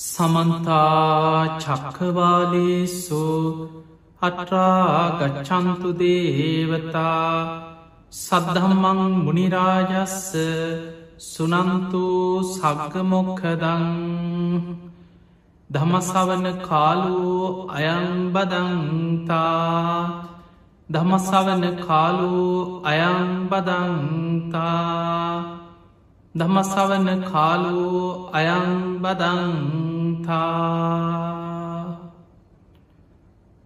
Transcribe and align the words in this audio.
සමන්තා 0.00 1.60
චක්කවාලේසු 1.60 3.24
අට්‍රාගච්චන්තු 4.22 5.90
දේවතා 5.94 7.34
සද්ධම්මං 8.12 9.00
මුනිරාජස්ස 9.18 10.16
සුනන්තු 11.26 12.04
සග්ගමොක්කදං 12.52 13.84
දමසවන 15.70 16.46
කාලු 16.62 17.20
අයංබදන්තා 17.76 19.44
දමසවන 20.88 21.64
කාලු 21.78 22.34
අයංබදන්තා 22.84 24.70
දමසවන 26.34 27.08
කාලු 27.24 28.30
අයංබදන්තා 28.32 29.30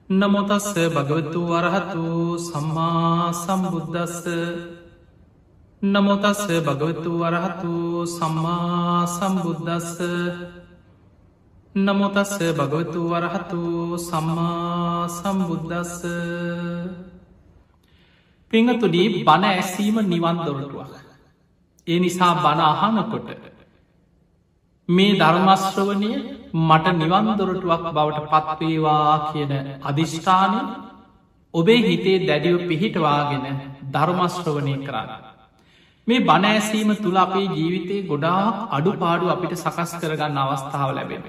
නමුතස්ස 0.09 0.69
භගවතු 0.89 1.41
වරහතු 1.45 2.05
සම්මා 2.41 3.33
සම්බුද්ධස්ස 3.35 4.25
නමුතස්ස 5.83 6.43
භගවතු 6.63 7.13
වරහතු 7.21 7.75
සම්මා 8.09 9.07
සම්බුද්ධස්ස 9.09 10.01
නමුතස්ස 11.75 12.35
භගවතු 12.55 13.01
වරහතු 13.07 13.63
සම්මා 14.01 15.09
සම්බුද්ධස්ස 15.11 16.01
පිංහතුඩී 18.53 19.09
බණ 19.23 19.45
ඇසීම 19.47 19.97
නිවන් 20.05 20.37
දොරටුවක්. 20.41 21.04
ඒ 21.87 21.99
නිසා 21.99 22.35
බණ 22.37 22.61
අහනකොට 22.65 23.29
මේ 24.89 25.13
ධර්මශ්‍රවනය 25.15 26.11
මට 26.61 26.87
නිවන් 26.95 27.29
දොරටුවක් 27.39 27.85
බවට 27.91 28.27
පත්වේවා 28.33 29.15
කියන 29.27 29.53
අධිෂ්ඨානය 29.83 30.59
ඔබේ 31.55 31.81
හිතේ 31.83 32.19
දැඩියෝ 32.27 32.67
පිහිටවාගෙන 32.69 33.45
ධර්මශ්‍රවනය 33.95 34.75
කරන්න. 34.79 35.11
මේ 36.07 36.21
බණෑසීම 36.21 36.91
තුළ 36.97 37.19
අපේ 37.19 37.47
ජීවිතයේ 37.51 38.07
ගොඩාක් 38.07 38.57
අඩු 38.71 38.93
පාඩු 38.95 39.33
අපිට 39.35 39.55
සකස් 39.57 39.93
කරගන්න 40.01 40.39
අවස්ථාව 40.39 40.91
ලැබෙන. 40.93 41.23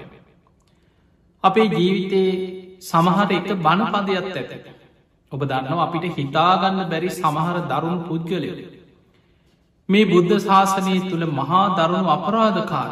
අපේ 1.44 1.68
ජීවිතයේ 1.70 2.32
සමහර 2.82 3.28
එක 3.32 3.48
බණපදයක් 3.58 4.26
ඇත. 4.34 4.50
ඔබ 5.32 5.40
දන්නවා 5.42 5.86
අපිට 5.86 6.04
හිතාගන්න 6.14 6.82
බැරි 6.86 7.10
සමහර 7.12 7.56
දරුණු 7.66 8.00
පුද්ගලය. 8.08 8.50
මේ 9.88 10.06
බුද්ධ 10.06 10.32
ශාසනය 10.38 10.94
තුළ 11.02 11.24
මහා 11.32 11.64
දරුණු 11.76 12.10
අපරාධකාර 12.10 12.90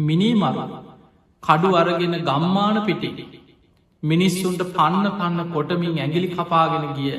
මිනිමරු 0.00 0.66
කඩු 1.42 1.70
අරගෙන 1.74 2.14
ගම්මාන 2.20 2.78
පිටි 2.84 3.10
මිනිස්සුන්ට 4.02 4.62
පන්න 4.70 5.06
පන්න 5.12 5.52
කොටමින් 5.52 5.98
ඇගිලි 5.98 6.28
කපාගෙන 6.30 6.86
ගිය 6.94 7.12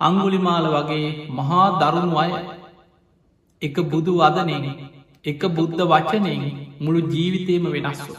අංගුලිමාල 0.00 0.68
වගේ 0.70 1.08
මහා 1.32 1.66
දරුණු 1.80 2.18
අය 2.18 2.32
එක 3.62 3.76
බුදු 3.86 4.14
වදනෙන 4.14 4.64
එක 5.24 5.42
බුද්ධ 5.50 5.82
වචනයෙන් 5.86 6.44
මුළු 6.80 7.00
ජීවිතයම 7.08 7.66
වෙනස්ව. 7.66 8.14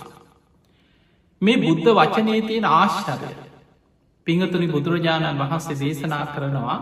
මේ 1.42 1.58
බුද්ධ 1.60 1.90
වචනය 1.94 2.36
තියෙන 2.44 2.70
ආශ්චරය 2.72 3.32
පිංහතුනි 4.28 4.68
බුදුරජාණන් 4.68 5.42
වහන්සේ 5.42 5.80
දේශනා 5.80 6.26
කරනවා 6.28 6.78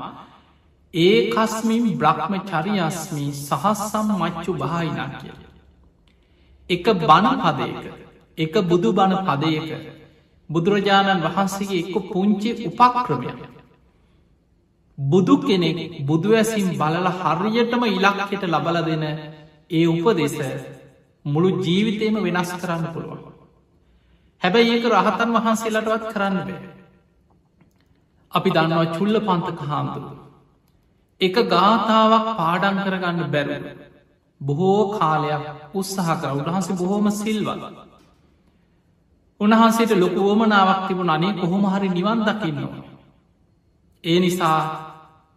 ඒ 0.93 1.29
කස්මින් 1.29 1.85
බ්‍රහ්ම 1.97 2.33
චරියස්මී 2.41 3.31
සහස්සම් 3.39 4.07
මච්චු 4.13 4.51
භායිනා 4.55 5.09
කිය. 5.13 5.33
එක 6.69 6.85
බණ 6.99 7.37
පදයක 7.45 7.77
එක 8.37 8.53
බුදු 8.63 8.89
බණ 8.93 9.21
පදයක 9.27 9.69
බුදුරජාණන් 10.49 11.23
වහන්සේගේ 11.25 11.81
එක්ක 11.81 11.95
පුංචි 12.07 12.49
උපක්‍රමය. 12.69 13.31
බුදු 14.97 15.35
කෙනෙක් 15.39 15.79
බුදුවැසින් 16.01 16.67
බලල 16.73 17.07
හරියටම 17.19 17.83
ඉලක්කෙට 17.87 18.43
ලබල 18.45 18.77
දෙන 18.81 19.03
ඒ 19.71 19.85
උපදෙස 19.87 20.35
මුළු 21.25 21.49
ජීවිතයම 21.59 22.15
වෙනස් 22.17 22.51
කරන්න 22.53 22.85
පුළුවන්. 22.93 23.21
හැබැයි 24.41 24.73
ඒක 24.73 24.85
රහතන් 24.93 25.29
වහන්සේලටවත් 25.35 26.03
කරන්න 26.11 26.37
බෑ. 26.39 26.59
අපි 28.31 28.49
දන්නවා 28.49 28.93
චුල්ල 28.93 29.15
පන්තක 29.21 29.59
හාමුදුරුව. 29.63 30.20
එක 31.21 31.35
ගාථාවක් 31.47 32.27
පාඩන් 32.33 32.77
කරගන්න 32.79 33.19
බැරුව. 33.29 33.65
බොහෝ 34.41 34.83
කාලයක් 34.91 35.43
උත්සාහ 35.73 36.17
කර 36.17 36.31
උන්හන්සේ 36.39 36.75
බොහෝම 36.75 37.07
සිල්වල්. 37.13 37.61
උන්හන්සේට 39.39 39.93
ලොකුවෝමනාවක් 39.95 40.81
තිබුණ 40.87 41.09
අනේ 41.09 41.33
කොහොම 41.33 41.63
හරි 41.65 41.89
නිවන් 41.89 42.19
දකින්නවා. 42.21 42.83
ඒ 44.03 44.19
නිසා 44.19 44.59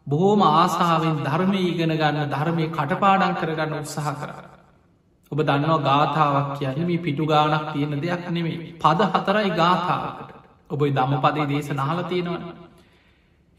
බොහෝම 0.06 0.40
ආසාාවෙන් 0.44 1.16
ධර්මය 1.20 1.60
ඉගෙන 1.62 1.92
ගන්න 1.92 2.30
ධර්මය 2.30 2.64
කටපාඩන් 2.68 3.34
කරගන්න 3.34 3.78
උත්සාහ 3.78 4.14
කර. 4.14 4.30
ඔබ 5.32 5.38
දන්නවා 5.40 5.80
ගාථාවක් 5.80 6.48
කියන්න 6.58 6.86
මේ 6.86 6.98
පිටු 6.98 7.24
ගානක් 7.26 7.64
තියෙන 7.72 7.94
දෙයක් 7.98 8.24
නෙමේ 8.30 8.58
පද 8.76 9.00
හතරයි 9.12 9.50
ගාථාවකට 9.52 10.30
ඔබයි 10.70 10.92
දම 10.92 11.12
පදේ 11.18 11.46
දේශ 11.46 11.70
නහල 11.72 12.00
තියෙනවා. 12.04 12.63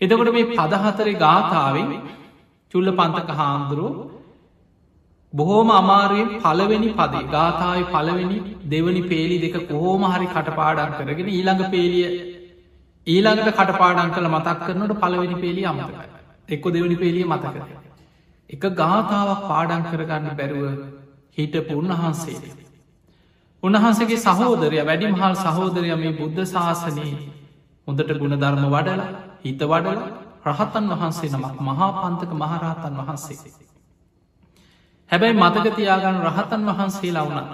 එතකොට 0.02 0.32
මේ 0.32 0.50
පදහතර 0.52 1.10
ගාථාවෙන් 1.18 1.90
චුල්ල 2.74 2.92
පන්තක 2.92 3.30
හාමුදුරුව 3.34 3.96
බොහෝම 5.34 5.70
අමාරුවෙන් 5.72 6.30
පලවෙනි 6.42 6.90
පදේ 6.94 7.26
ගාථාව 7.30 7.80
පලවෙනි 7.92 8.38
දෙවනි 8.66 9.02
පේලි 9.06 9.38
දෙක 9.42 9.58
කොහෝම 9.68 10.04
හරි 10.08 10.28
කටපාඩන් 10.30 10.98
කරගෙන 10.98 11.30
ඊළඟ 11.30 11.64
පේලිය 11.70 12.06
ඊළඟට 13.08 13.50
කටපාඩන් 13.54 14.12
කළ 14.12 14.30
මතක් 14.30 14.60
කරනට 14.64 15.00
පලවෙනි 15.00 15.38
පේලි 15.38 15.66
අමතක 15.66 15.98
එක්කො 16.50 16.72
දෙවනි 16.72 16.98
පේලිය 16.98 17.26
මතක 17.26 17.56
එක 18.50 18.64
ගාථාවක් 18.74 19.42
පාඩන් 19.46 19.84
කරගන්න 19.86 20.34
බැරුව 20.34 20.66
හිටපු 21.34 21.74
උන්වහන්සේ. 21.76 22.52
උන්වහන්සගේ 23.64 24.20
සහෝදරය 24.20 24.82
වැඩිමහල් 24.82 25.36
සහෝදරය 25.38 25.96
මේ 25.96 26.14
බුද්ධ 26.14 26.42
ශාසනයේ 26.48 27.16
හොඳට 27.88 28.12
ගුණ 28.16 28.38
ධර්ම 28.38 28.68
වඩලා 28.70 29.25
හිත 29.46 29.62
වඩල 29.64 30.00
රහතන් 30.46 30.90
වහන්සේ 30.92 31.30
නමක් 31.32 31.58
මහා 31.62 31.92
පන්තක 31.94 32.32
මහරහතන් 32.34 32.96
වහන්සේ. 33.00 33.38
හැබැයි 35.10 35.36
මතකතියාගන්න 35.36 36.20
රහතන් 36.24 36.62
වහන්සේලා 36.70 37.26
වුණ. 37.26 37.50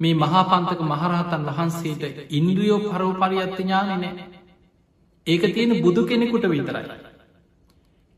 මේ 0.00 0.14
මහා 0.16 0.44
පන්තක 0.46 0.80
මහරහතන් 0.84 1.42
වහන්සේට 1.48 2.18
ඉන්ද්‍රියෝ 2.30 2.80
පරව 2.82 3.10
පරියත්ති 3.18 3.62
ඥාන 3.62 3.88
නෑ. 3.96 4.26
ඒක 5.26 5.42
තියෙන 5.50 5.72
බුදු 5.82 6.04
කෙනෙකුට 6.04 6.44
විතරයි. 6.46 6.86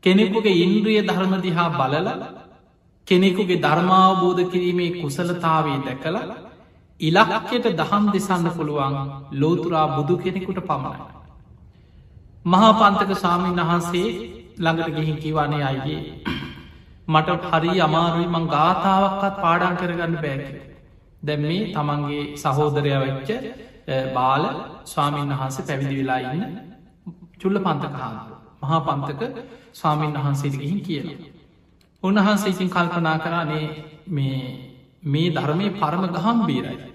කෙනෙකුගේ 0.03 0.55
ඉන්ද්‍රිය 0.57 1.01
ධර්මදිහා 1.01 1.69
බලල 1.71 2.09
කෙනෙකුගේ 3.07 3.61
ධර්මාවබෝධ 3.61 4.43
කිරීමේ 4.51 4.91
කුසලතාවේ 4.97 5.79
දැකළ 5.81 6.19
ඉලක්කයට 7.01 7.65
දහම් 7.73 8.05
දෙසන්න 8.13 8.47
පුළුවන් 8.51 8.95
ලෝතුරා 9.33 9.87
බුදු 9.89 10.15
කෙනෙකුට 10.17 10.59
පමණයි. 10.61 11.22
මහාපන්තක 12.45 13.11
සාමීන් 13.17 13.61
වහන්සේ 13.61 14.07
ළඟට 14.57 14.95
ගිහින් 14.95 15.17
කිවනේ 15.17 15.63
අයිගේ 15.63 16.01
මට 17.07 17.29
හරි 17.51 17.73
අමාරුයි 17.81 18.27
මං 18.27 18.45
ගාථාවක්කත් 18.47 19.41
පාඩන් 19.41 19.75
කරගන්න 19.75 20.15
බෑක 20.17 20.45
දැම් 21.23 21.41
මේ 21.43 21.63
තමන්ගේ 21.71 22.23
සහෝදරය 22.37 22.93
වෙච්ච 22.97 23.31
බාල 24.13 24.43
ස්වාමීන් 24.85 25.33
වහන්සේ 25.33 25.67
පැවිදි 25.67 25.95
වෙලා 25.99 26.21
ඉන්න 26.27 26.43
චුල්ල 27.39 27.57
පන්තක 27.59 27.95
හා 27.97 28.13
මහා 28.61 28.79
පන්තක 28.81 29.21
ස්වාමීන් 29.73 30.13
වහන්සේට 30.15 30.55
ගිහින් 30.55 30.81
කියන. 30.81 31.07
උන්වහන්සේ 32.03 32.49
ඉසින් 32.49 32.69
කල්පනා 32.69 33.17
කරන්නේ 33.19 33.67
මේ 34.09 34.39
මේ 35.05 35.29
ධර්මය 35.31 35.67
පරම 35.71 36.03
ගහම් 36.09 36.45
බීරයි. 36.45 36.92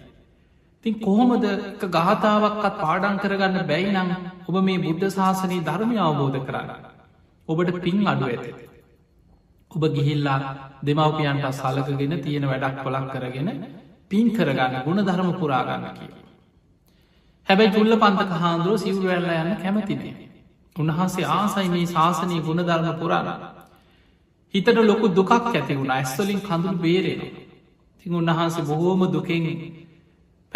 තින් 0.85 1.01
කොහොමද 1.01 1.45
ගාථාවක්කත් 1.89 2.79
පාඩන් 2.79 3.19
කරගන්න 3.19 3.67
බැයි 3.67 3.93
නම් 3.93 4.11
ඔබ 4.47 4.57
මේ 4.63 4.79
බුද්ධ 4.81 5.11
ශාසනී 5.11 5.63
ධර්මය 5.63 5.97
අවබෝධ 5.99 6.39
කරන්න. 6.43 6.71
ඔබට 7.49 7.81
පින් 7.81 8.07
අඩු 8.07 8.27
ඇත. 8.27 8.47
ඔබ 9.71 9.83
ගිහිල්ලා 9.91 10.39
දෙමවපියන්ට 10.83 11.49
සලකගෙන 11.55 12.15
තියෙන 12.21 12.47
වැඩක් 12.47 12.79
කොලක් 12.79 13.11
කරගෙන 13.13 13.49
පින් 14.09 14.27
කරගන්න 14.31 14.83
ගුණ 14.85 15.03
ධර්ම 15.03 15.31
පුරාගන්න 15.35 15.87
කිය. 15.95 16.13
හැබැයි 17.49 17.73
තුල්ල 17.73 17.95
පන්තක 17.97 18.33
හාන්දුරුව 18.37 18.79
සිවරැල්ල 18.79 19.29
යන්න 19.35 19.53
කැමතිනේ. 19.59 20.15
උන්වහන්සේ 20.77 21.27
ආසයි 21.33 21.69
මේ 21.69 21.87
ශාසනය 21.89 22.41
ගුණ 22.43 22.63
ධර්ම 22.63 22.97
පුරාණ. 22.97 23.29
හිතට 24.55 24.79
ලොකු 24.83 25.07
දුකක් 25.11 25.33
ඇති 25.35 25.75
වුණ 25.75 25.91
ඇස්වලින් 25.91 26.41
කඳුරු 26.41 26.79
බේරෙන. 26.79 27.21
තිං 28.03 28.15
උන්වහන්සේ 28.15 28.65
බොහෝම 28.65 29.03
දුකෙන් 29.09 29.47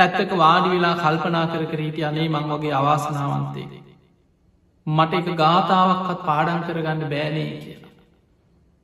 පැත්තක 0.03 0.35
වාඩි 0.37 0.69
වෙලා 0.71 0.95
කල්පනා 0.97 1.45
කර 1.49 1.65
කරීට 1.67 1.99
අනේ 2.05 2.29
මං 2.29 2.51
වගේ 2.51 2.75
අවාසනාවන්තේ. 2.75 3.83
මට 4.87 5.13
එක 5.15 5.29
ගාථාවක්කත් 5.37 6.21
පාඩන් 6.25 6.65
කරගන්න 6.65 7.03
බෑනේ 7.09 7.49
කියලා. 7.57 7.93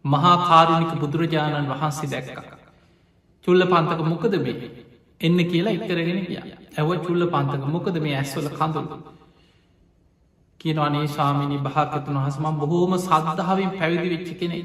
මහා 0.05 0.37
කාරුණික 0.43 0.93
බුදුරජාණන් 0.97 1.70
වහන්සේ 1.70 2.11
දැක්ක. 2.11 2.38
චුල්ල 3.44 3.62
පන්තක 3.67 4.00
මොකද 4.05 4.35
මේ 4.41 4.70
එන්න 5.20 5.38
කියලා 5.44 5.75
එක්කරගෙන 5.75 6.19
කිය 6.25 6.41
ඇව 6.76 6.91
චුල්ල 7.03 7.23
පන්තක 7.29 7.65
මොකද 7.69 7.97
මේ 8.00 8.17
ඇස්වල 8.17 8.49
කඳුළු 8.53 8.99
කියනවානේ 10.61 11.06
ශාමිනි 11.09 11.59
භාකතුන් 11.61 12.19
හසම 12.19 12.47
බොහෝම 12.59 12.93
සද්ධාවෙන් 12.99 13.73
පැවිදි 13.75 14.09
වෙච්චි 14.11 14.35
කෙනෙ 14.37 14.59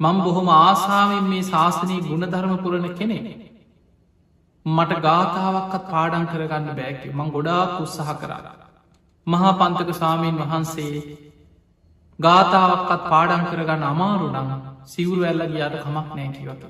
මං 0.00 0.18
බොහොම 0.20 0.48
ආසාාවෙන් 0.54 1.26
මේ 1.26 1.44
ශාසනයේ 1.44 2.02
ගුණධර්ම 2.02 2.54
පුරණ 2.58 2.88
කෙනෙ 2.94 3.18
මට 4.68 5.00
ගාථාවක්කත් 5.02 5.84
පාඩන් 5.88 6.26
කරගන්න 6.26 6.68
බෑකි 6.74 7.08
මං 7.10 7.30
ගොඩාක් 7.30 7.74
උත්සාහ 7.78 8.16
කරා. 8.16 8.54
මහා 9.26 9.52
පන්තක 9.54 9.90
සාමීන් 9.94 10.40
වහන්සේ 10.40 10.94
ගාථාවක්කත් 12.18 13.02
පාඩන් 13.06 13.44
කරගන්න 13.46 13.84
අමාරුනම් 13.84 14.50
සිවුරු 14.86 15.22
ඇල්ල 15.24 15.42
ගියාට 15.48 15.78
කමක් 15.78 16.08
නෑ 16.12 16.30
කිවත 16.34 16.62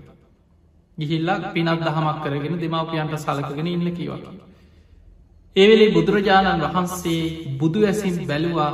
ගිහිල්ලක් 0.99 1.45
පිනත් 1.53 1.83
දහමක් 1.83 2.19
කරගෙන 2.23 2.55
දෙමවපියන්ට 2.59 3.19
සලකගෙන 3.19 3.69
ඉන්න 3.69 3.91
කිවත 3.93 4.25
ඒවෙලේ 5.56 5.93
බුදුරජාණන් 5.93 6.65
වහන්සේ 6.67 7.21
බුදු 7.56 7.85
ඇසින් 7.85 8.17
බැලුවා 8.25 8.73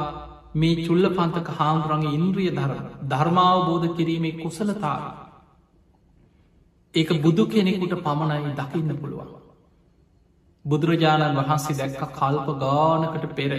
මේ 0.55 0.81
චුල්ල 0.83 1.07
පන්තක 1.11 1.49
හාමුදුරන්ගේ 1.53 2.15
ඉන්ද්‍රිය 2.15 2.51
ධර්ම 2.53 2.81
ධර්මාවබෝධ 3.09 3.87
කිරීමේ 3.97 4.39
කුසලතාව. 4.39 5.03
ඒක 6.95 7.11
බුදු 7.21 7.45
කෙනෙකුට 7.47 7.95
පමණයි 8.01 8.53
දකින්න 8.57 8.91
පුළුවන්. 8.97 9.31
බුදුරජාණන් 10.65 11.39
වහන්සේ 11.39 11.79
දැක්ක 11.79 12.03
කල්ප 12.13 12.49
ගානකට 12.59 13.25
පෙර 13.33 13.53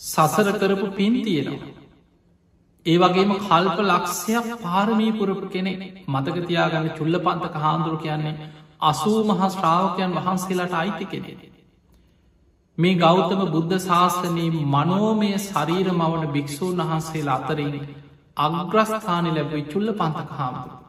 සසර 0.00 0.52
කරපු 0.54 0.90
පින් 0.92 1.16
තියෙනවා. 1.20 1.72
ඒ 2.86 2.98
වගේම 2.98 3.32
කල්ප 3.40 3.78
ලක්ෂයක් 3.82 4.52
පාරමී 4.60 5.12
පුරපු 5.14 5.48
කෙනෙ 5.48 5.72
මතකතියාගන්න 6.08 6.88
චුල්ල 6.92 7.18
පන්තක 7.20 7.56
හාන්දුරු 7.58 7.98
කියන්නේ 7.98 8.48
අසූ 8.82 9.18
මහා 9.24 9.50
ශ්‍රාවකයන් 9.50 10.16
වහන්සේලාට 10.18 10.74
අයිති 10.74 11.06
කෙනෙ 11.06 11.34
මේ 12.78 12.94
ගෞතම 12.96 13.44
බුද්ධ 13.48 13.76
ශාසනයේ 13.80 14.64
මනෝමය 14.70 15.32
ශරීර 15.40 15.90
මවන 15.92 16.24
භික්‍ෂූන් 16.30 16.80
වහන්සේලා 16.82 17.38
අතරින් 17.40 17.76
අග්‍රස්ථාන 18.36 19.30
ලැබයි 19.32 19.64
චුල්ල 19.66 19.94
පන්තක 19.94 20.32
හාමුදුරු. 20.34 20.83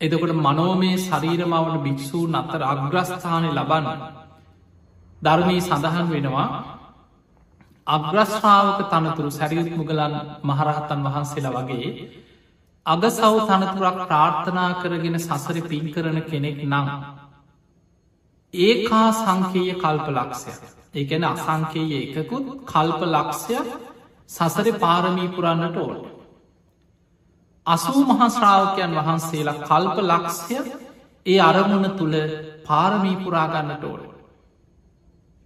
එදකොට 0.00 0.32
මනෝමේ 0.38 0.96
ශරීර 0.98 1.42
මවන 1.44 1.76
භික්‍ෂූන් 1.80 2.36
අතර 2.36 2.62
අග්‍රස්ථානය 2.64 3.48
ලබන්න 3.50 4.04
ධර්මී 5.22 5.60
සඳහන් 5.60 6.06
වෙනවා. 6.08 6.48
අග්‍රශ්ාවක 7.86 8.78
තනතුරු 8.88 9.30
සැරියුත් 9.30 9.70
මුගලන් 9.74 10.14
මහරහත්තන් 10.44 11.00
වහන්සේලා 11.06 11.54
වගේ 11.58 11.90
අගසව් 12.86 13.34
තනතුරක් 13.46 13.98
ප්‍රාර්ථනා 14.04 14.70
කරගෙන 14.76 15.16
සසර 15.18 15.56
පින් 15.64 15.86
කරන 15.88 16.18
කෙනෙක් 16.24 16.58
නම් 16.64 16.88
ඒකා 18.54 19.08
සංකේය 19.14 19.70
කල්ප 19.74 20.06
ලක්ෂය 20.10 20.52
ඒගැන 20.94 21.24
අසංකේය 21.26 21.90
එකකුත් 21.98 22.46
කල්ප 22.66 23.02
ලක්ෂයක් 23.06 23.68
සසර 24.30 24.66
පාරමී 24.78 25.28
පුරන්නට 25.30 25.76
ඕට 25.78 26.19
අසූ 27.66 28.04
මහාශ්‍රාවකයන් 28.04 28.94
වහන්සේලා 28.98 29.58
කල්ප 29.62 29.96
ලක්ෂය 30.02 30.60
ඒ 31.26 31.40
අරමුණ 31.40 31.90
තුළ 31.92 32.16
පාරමී 32.66 33.16
පුරාගන්නට 33.16 33.84
ඕට 33.84 34.06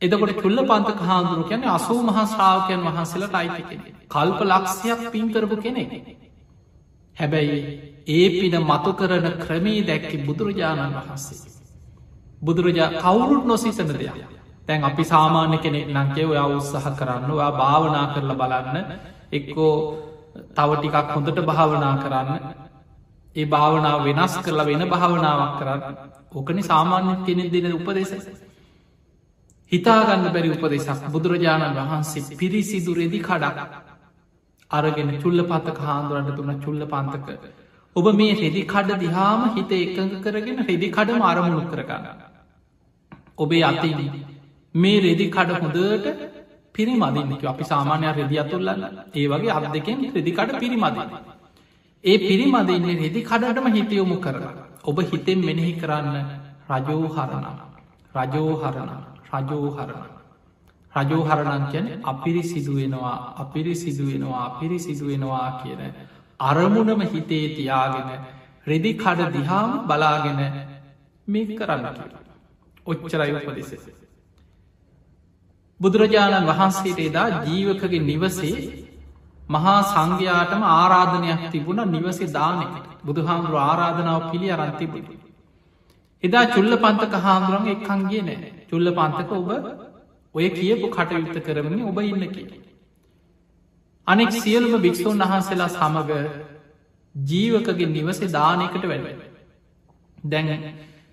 එදකොට 0.02 0.36
තුල්ල 0.38 0.60
පන්ත 0.64 0.98
හාදුරු 1.02 1.42
කියැන 1.44 1.70
අසූ 1.70 2.00
මහාශ්‍රාවකයන් 2.02 2.84
වහන්සේලට 2.88 3.34
අයිති 3.34 3.62
කෙනෙ 3.64 3.90
කල්ප 4.08 4.40
ලක්ෂයක් 4.44 5.00
පින්කරපු 5.12 5.56
කෙනෙ 5.58 5.84
හැබැයි 7.16 7.58
ඒ 8.08 8.28
පින 8.30 8.54
මතු 8.62 8.92
කරන 8.92 9.26
ක්‍රමී 9.38 9.80
දැක්කි 9.82 10.16
බුදුරජාණන් 10.20 10.94
වහන්සේ. 10.98 11.38
බුදුරජා 12.42 12.88
කවුරුත් 12.96 13.44
නොසිසන 13.46 13.88
දෙයක්. 13.90 14.16
තැන් 14.66 14.84
අපි 14.84 15.04
සාමාන්‍ය 15.04 15.58
කෙනෙක් 15.58 15.86
නංකේ 15.88 16.26
ඔයා 16.26 16.48
උත්සාහ 16.52 16.86
කරන්න 16.92 17.30
ඔයා 17.30 17.52
භාවනා 17.52 18.06
කරලා 18.08 18.40
බලන්න. 18.40 18.88
එක්කෝ 19.32 19.76
තව 20.54 20.70
ටිකක් 20.74 21.12
හොඳට 21.12 21.38
භාවනා 21.42 21.94
කරන්න. 21.98 22.30
ඒ 23.36 23.46
භාවනාව 23.46 23.98
වෙනස් 24.04 24.34
කරලා 24.40 24.66
වෙන 24.66 24.82
භාවනාවක් 24.88 25.54
කරන්න. 25.58 25.82
ඕකන 26.32 26.58
සාමාන්‍ය 26.64 27.12
කෙනෙක් 27.24 27.48
දෙන 27.52 27.72
උපදෙස 27.72 28.12
හිතාගන්න 29.72 30.26
බැරි 30.28 30.50
උපදෙසක් 30.50 31.08
බුදුරජාණන් 31.08 31.78
වහන්සේ 31.80 32.36
පිරිසිදු 32.36 32.92
රෙදි 32.94 33.20
කඩක් 33.20 33.58
අරගෙන 34.70 35.10
චුල්ල 35.20 35.40
පත්තක 35.44 35.80
හාන්දුරන්ට 35.82 36.36
තුන්න 36.36 36.52
චුල්ල 36.60 36.82
පන්තක 36.86 37.28
ඔබ 37.96 38.06
මේ 38.12 38.34
රෙදි 38.34 38.62
කඩ 38.66 39.00
දිහාම 39.00 39.42
හිත 39.50 39.74
එකඟ 39.76 40.14
කරගෙන 40.20 40.62
රෙදි 40.62 40.88
කඩම 40.90 41.22
අරමුණු 41.22 41.64
කරගන්න. 41.64 42.06
ඔබේ 43.36 43.64
අතින 43.64 44.00
මේ 44.74 45.00
රෙදි 45.00 45.26
කඩ 45.30 45.50
හොඳට 45.56 46.06
පිරිමදින්නක 46.74 47.44
අපි 47.44 47.64
සාමානය 47.64 48.06
රෙදි 48.12 48.36
අතුල්ලන්න 48.38 48.82
ඒ 49.14 49.26
වගේ 49.28 49.52
අත් 49.52 49.66
දෙකෙන් 49.72 49.98
රෙදිකඩ 50.10 50.52
පිරිමද 50.56 50.98
ඒ 52.04 52.16
පිරිමදන්නේ 52.20 52.96
රෙදි 52.96 53.20
කඩටම 53.22 53.66
හිතයොමු 53.72 54.16
කර 54.18 54.36
ඔබ 54.84 54.98
හිතෙන් 55.02 55.38
මෙනෙහි 55.40 55.72
කරන්න 55.74 56.16
රජෝහරණ 56.70 57.46
රජෝහරණ 58.14 58.92
රජෝහරණ 59.32 60.10
රජෝහරණන් 60.94 61.64
කියැන 61.66 61.88
අපිරි 62.04 62.42
සිදුවෙනවා 62.44 63.16
අපිරි 63.38 63.74
සිදුවෙනවා 63.76 64.42
අපිරි 64.44 64.78
සිදුවෙනවා 64.80 65.48
කියන 65.60 65.82
අරමුණම 66.40 67.02
හිතේ 67.06 67.46
තියාගෙන 67.50 68.08
රෙදි 68.66 68.92
කඩ 68.94 69.32
දිහාම 69.32 69.70
බලාගෙන 69.86 70.40
මේ 71.28 71.44
කරන්න 71.50 71.86
කියලා. 71.92 72.22
ඔච්චරයි 72.86 73.32
උපදෙස. 73.32 73.72
බුදුරජාණන් 75.84 76.50
වහන්සේට 76.50 77.00
එදා 77.00 77.28
ජීවකගේ 77.44 78.02
නිවසේ 78.02 78.56
මහා 79.48 79.78
සංඝයාටම 79.84 80.62
ආරාධනයක් 80.70 81.42
තිබුණ 81.50 81.82
නිවසේ 81.88 82.30
දානකට 82.30 82.92
බුදුහාමුදුරු 83.04 83.58
ආරාධනාව 83.60 84.22
පිළි 84.30 84.48
අරන්තිබුණ. 84.50 85.08
එදා 86.22 86.44
චුල්ල 86.48 86.76
පන්තක 86.78 87.14
හාමුදුරන් 87.20 87.66
එක්කන්ගේ 87.70 88.22
නෑ 88.22 88.52
චුල්ල 88.70 88.88
පන්තක 88.92 89.30
ඔබ 89.34 89.50
ඔය 90.34 90.46
කියපු 90.50 90.86
කටයුත්ත 90.90 91.36
කරමින් 91.42 91.84
ඔබ 91.84 91.98
ඉන්න 92.02 92.24
කිය. 92.30 92.48
අනෙක් 94.06 94.32
සියලුම 94.34 94.80
භික්‍ෂූන් 94.80 95.22
වහන්සේලා 95.24 95.70
සමඟ 95.70 96.12
ජීවකගේ 97.14 97.88
නිවසේ 97.88 98.30
දානයකට 98.30 98.84
වැඩ. 98.84 99.22
දැන් 100.24 100.50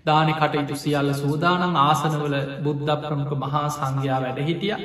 දානි 0.06 0.34
කටයුතු 0.34 0.76
සියල්ල 0.76 1.10
සූදානන් 1.14 1.76
ආසනවල 1.78 2.36
බුද්ධ 2.62 2.92
ප්‍රමුඛ 3.02 3.34
මහා 3.38 3.64
සංඝයා 3.70 4.20
වැඩ 4.20 4.40
හිටිය. 4.40 4.76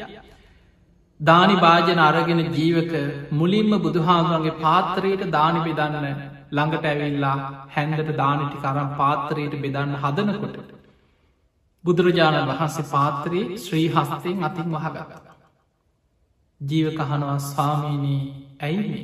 දානි 1.19 1.55
භාජන 1.57 2.01
අරගෙන 2.01 2.41
ජීවක 2.51 2.93
මුලින්ම 3.31 3.71
බුදුහාමුදුරන්ගේ 3.79 4.57
පාත්තරයට 4.59 5.23
දානි 5.31 5.61
බෙදන්න 5.67 6.07
ළඟට 6.51 6.85
ඇවිල්ලා 6.85 7.37
හැන්දට 7.69 8.11
දානටි 8.15 8.57
කරම් 8.57 8.89
පාත්තරයට 8.97 9.55
බෙදන්න 9.57 9.95
හදනකොට. 9.97 10.57
බුදුරජාණන් 11.83 12.49
වහන්සේ 12.49 12.89
පාත්‍රයේ 12.91 13.57
ශ්‍රී 13.59 13.87
හස්තයෙන් 13.89 14.43
අතින් 14.43 14.69
වහගත. 14.73 15.11
ජීවකහනවා 16.61 17.39
ස්වාමීනී 17.41 18.21
ඇයි 18.61 19.01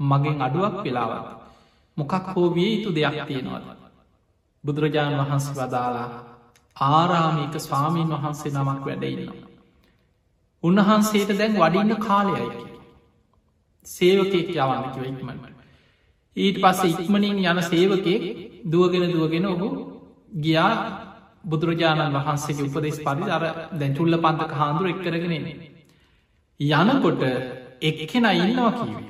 මගෙන් 0.00 0.42
අඩුවක් 0.42 0.76
වෙලාවත්. 0.84 1.26
මොකක් 1.96 2.12
හෝ 2.28 2.48
විය 2.50 2.70
යුතු 2.74 2.90
දෙයක් 2.92 3.18
තියෙනවද. 3.26 3.73
බුදුරජාණන් 4.64 5.20
වහන්සේ 5.20 5.56
වදාලා 5.56 6.08
ආරාමික 6.76 7.54
ස්වාමීන් 7.60 8.08
වහන්සේ 8.10 8.52
නමක් 8.52 8.80
වැඩඉන්නවා. 8.82 9.48
උන්වහන්සේට 10.62 11.30
දැන් 11.38 11.54
වඩින්න 11.54 11.96
කාලයයි 11.98 12.46
සේවකෙක් 13.86 14.48
යවන්නකිව 14.56 15.04
ඉක්මට. 15.04 15.44
ඊට 16.36 16.58
පස්සේ 16.58 16.94
ඉක්මනින් 16.94 17.38
යන 17.44 17.62
සේවකෙක් 17.64 18.22
දුවගෙන 18.66 19.12
දුවගෙන 19.12 19.46
ඔහු 19.46 19.68
ගියා 20.38 20.72
බුදුරජාණන් 21.44 22.16
වහන්සේගේ 22.16 22.68
උපදෙස් 22.68 22.98
පරි 23.00 23.30
අර 23.30 23.44
දැචුල්ල 23.74 24.18
පන්තක 24.18 24.52
හාන්දුර 24.52 24.86
එක් 24.88 25.00
කරගෙනෙන. 25.00 25.46
යනකොට 26.60 27.22
එක්කෙන 27.82 28.26
ඉන්නවා 28.36 28.72
කිවේ. 28.72 29.04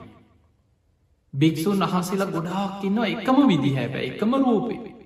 භික්‍ෂූන් 1.35 1.81
වහන්සේලා 1.83 2.29
ගොඩාක් 2.29 2.85
ඉන්නවා 2.85 3.09
එකම 3.09 3.39
විදි 3.49 3.71
හැබැ 3.73 4.05
එකම 4.09 4.35
රූපේ. 4.37 5.04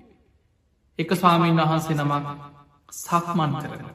එක 0.99 1.09
ස්වාමීන් 1.13 1.57
වහන්සේ 1.59 1.95
නමක් 1.95 2.25
සක්මන් 2.91 3.51
කරන. 3.61 3.85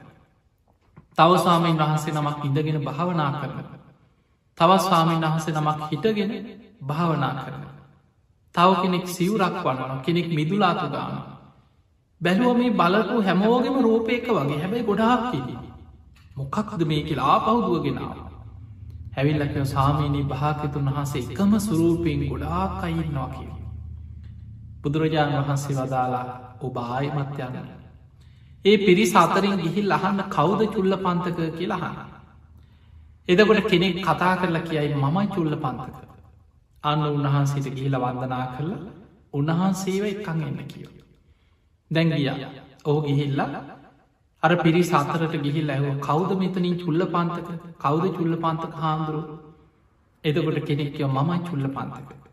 තව 1.17 1.31
ස්වාමීන් 1.37 1.77
වහන්සේ 1.77 2.13
නමක් 2.13 2.45
ඉඳගෙන 2.45 2.79
භාවනා 2.83 3.31
කරන. 3.33 3.57
තවත් 4.57 4.81
ස්වාමීන් 4.81 5.21
වහන්සේ 5.23 5.53
නමක් 5.53 5.79
හිටගෙන 5.91 6.31
භාවනා 6.81 7.33
කරන. 7.35 7.63
තව 8.55 8.69
කෙනෙක් 8.81 9.07
සිවරක් 9.07 9.55
වන්නන 9.63 10.01
කෙනෙක් 10.01 10.27
මිදුලාතු 10.29 10.87
ගාන. 10.87 11.15
බැලුව 12.21 12.57
මේ 12.57 12.71
බලපු 12.71 13.15
හැමෝගෙම 13.21 13.75
රූපයක 13.81 14.25
වගේ 14.29 14.59
හැබැයි 14.61 14.85
ගොඩාක් 14.85 15.21
කිදී. 15.31 15.59
මොකක්ද 16.37 16.81
මේ 16.85 17.01
කියලා 17.03 17.29
ආපවුදුවගෙනාව. 17.33 18.17
හැවිල්ලක 19.15 19.55
සාමීනී 19.65 20.25
භාකතුන් 20.25 20.87
වහන්සේ 20.87 21.23
එකම 21.23 21.51
සුරූපයෙන් 21.59 22.21
ගොඩාක් 22.29 22.83
අයින්නවා 22.83 23.29
කිය. 23.29 23.54
බුදුරජාණන් 24.85 25.39
වහන්සේ 25.39 25.75
වදාලා 25.77 26.25
ඔබ 26.61 26.77
ආයමත් 26.79 27.39
යන්න 27.41 27.85
ඒ 28.65 28.77
පිරි 28.79 29.05
සාතරින් 29.07 29.55
ගිහිල් 29.59 29.91
අහන්න 29.91 30.21
කවුද 30.29 30.61
චුල්ල 30.69 30.93
පන්තක 30.97 31.39
කියලාහන්න. 31.53 31.97
එදකොට 33.29 33.67
කෙනෙක් 33.67 33.97
කතා 34.01 34.33
කරලා 34.37 34.63
කියයි 34.63 34.95
මමයි 34.95 35.25
චුල්ල 35.29 35.53
පන්තක. 35.57 35.95
අන්න 36.83 37.03
උන්වහන්සේට 37.09 37.67
ගිහිල 37.71 37.95
වන්දනා 37.99 38.45
කරලා 38.53 38.81
උන්වහන්සේව 39.33 40.03
එක්කං 40.05 40.41
එන්න 40.43 40.61
කියෝ. 40.65 40.93
දැංගිය 41.91 42.29
ඕ 42.85 42.97
ගිහිල්ලා 43.01 43.61
අර 44.43 44.51
පිරි 44.57 44.83
සතරට 44.83 45.35
ගිහිල් 45.39 45.69
ඇහෝ 45.69 45.95
කෞද 46.01 46.31
මෙතනින් 46.35 46.75
චුල්ල 46.77 47.01
පන්තක 47.07 47.49
කෞද 47.79 48.03
චුල්ල 48.17 48.35
පන්තක 48.37 48.73
හාමුදුරු 48.77 49.21
එදකොට 50.23 50.59
කෙනෙක්කව 50.63 51.07
මමයි 51.09 51.39
චුල්ල 51.47 51.67
පන්තක 51.69 52.24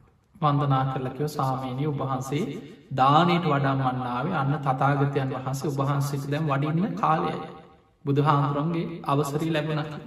වන්දනා 0.42 0.84
කරලකව 0.86 1.28
සාමීනය 1.30 1.84
උබහන්සේ 1.86 2.44
දානයට 2.92 3.44
වඩම්මන්නාවේ 3.46 4.36
අන්න 4.36 4.54
තතාගතයන් 4.60 5.34
වහන්සේ 5.34 5.72
උබහන්සේට 5.72 6.30
දැම් 6.30 6.46
වඩින්න 6.46 6.96
කාලයයි 6.96 7.40
බුදුහාමුරන්ගේ 8.04 8.86
අවසරී 9.04 9.50
ලැබෙනකි. 9.50 9.98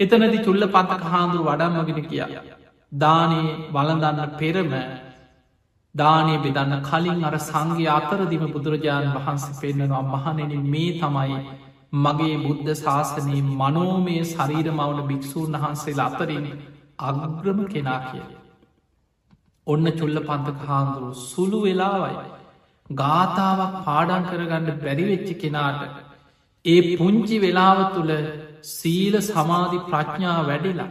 එතනදි 0.00 0.38
චුල්ල 0.40 0.64
පන්තක 0.68 1.04
හාමුදුරු 1.06 1.44
වඩම්මගෙන 1.46 2.02
කිය. 2.04 2.24
දානයේ 2.92 3.56
වලඳන්න 3.70 4.36
පෙරම 4.36 4.72
දානය 5.94 6.34
බෙදන්න 6.38 6.74
කලින් 6.82 7.24
අර 7.24 7.36
සංගේ 7.40 7.90
අතරදිම 7.90 8.44
බුදුරජාණන් 8.48 9.16
වහන්සේ 9.16 9.58
පෙන්න්නනවා 9.60 10.02
මහනෙන 10.04 10.52
මේ 10.66 10.92
තමයි 10.94 11.38
මගේ 11.94 12.36
බුද්ධ 12.38 12.74
ශාසනයේ 12.76 13.42
මනෝමය 13.54 14.16
ශරීර 14.26 14.68
මවුන 14.72 15.00
භික්‍ෂූන් 15.04 15.56
වහන්සේ 15.56 15.96
අතරින් 16.00 16.46
අග්‍රම 17.00 17.60
කෙනා 17.66 18.00
කිය. 18.02 18.39
ඔන්න 19.66 19.86
චුල්ල 19.92 20.16
පන්තක 20.20 20.60
හාන්දුරු 20.64 21.10
සුළු 21.22 21.58
වෙලාවයි. 21.60 22.14
ගාථාවක් 22.90 23.74
පාඩන් 23.84 24.24
කරගන්න 24.24 24.78
බැරිවෙච්චි 24.78 25.34
කෙනාට 25.36 25.82
ඒ 26.64 26.96
පුංචි 26.96 27.36
වෙලාව 27.38 27.78
තුළ 27.94 28.12
සීල 28.68 29.14
සමාධි 29.22 29.78
ප්‍රඥා 29.86 30.38
වැඩිලා 30.42 30.90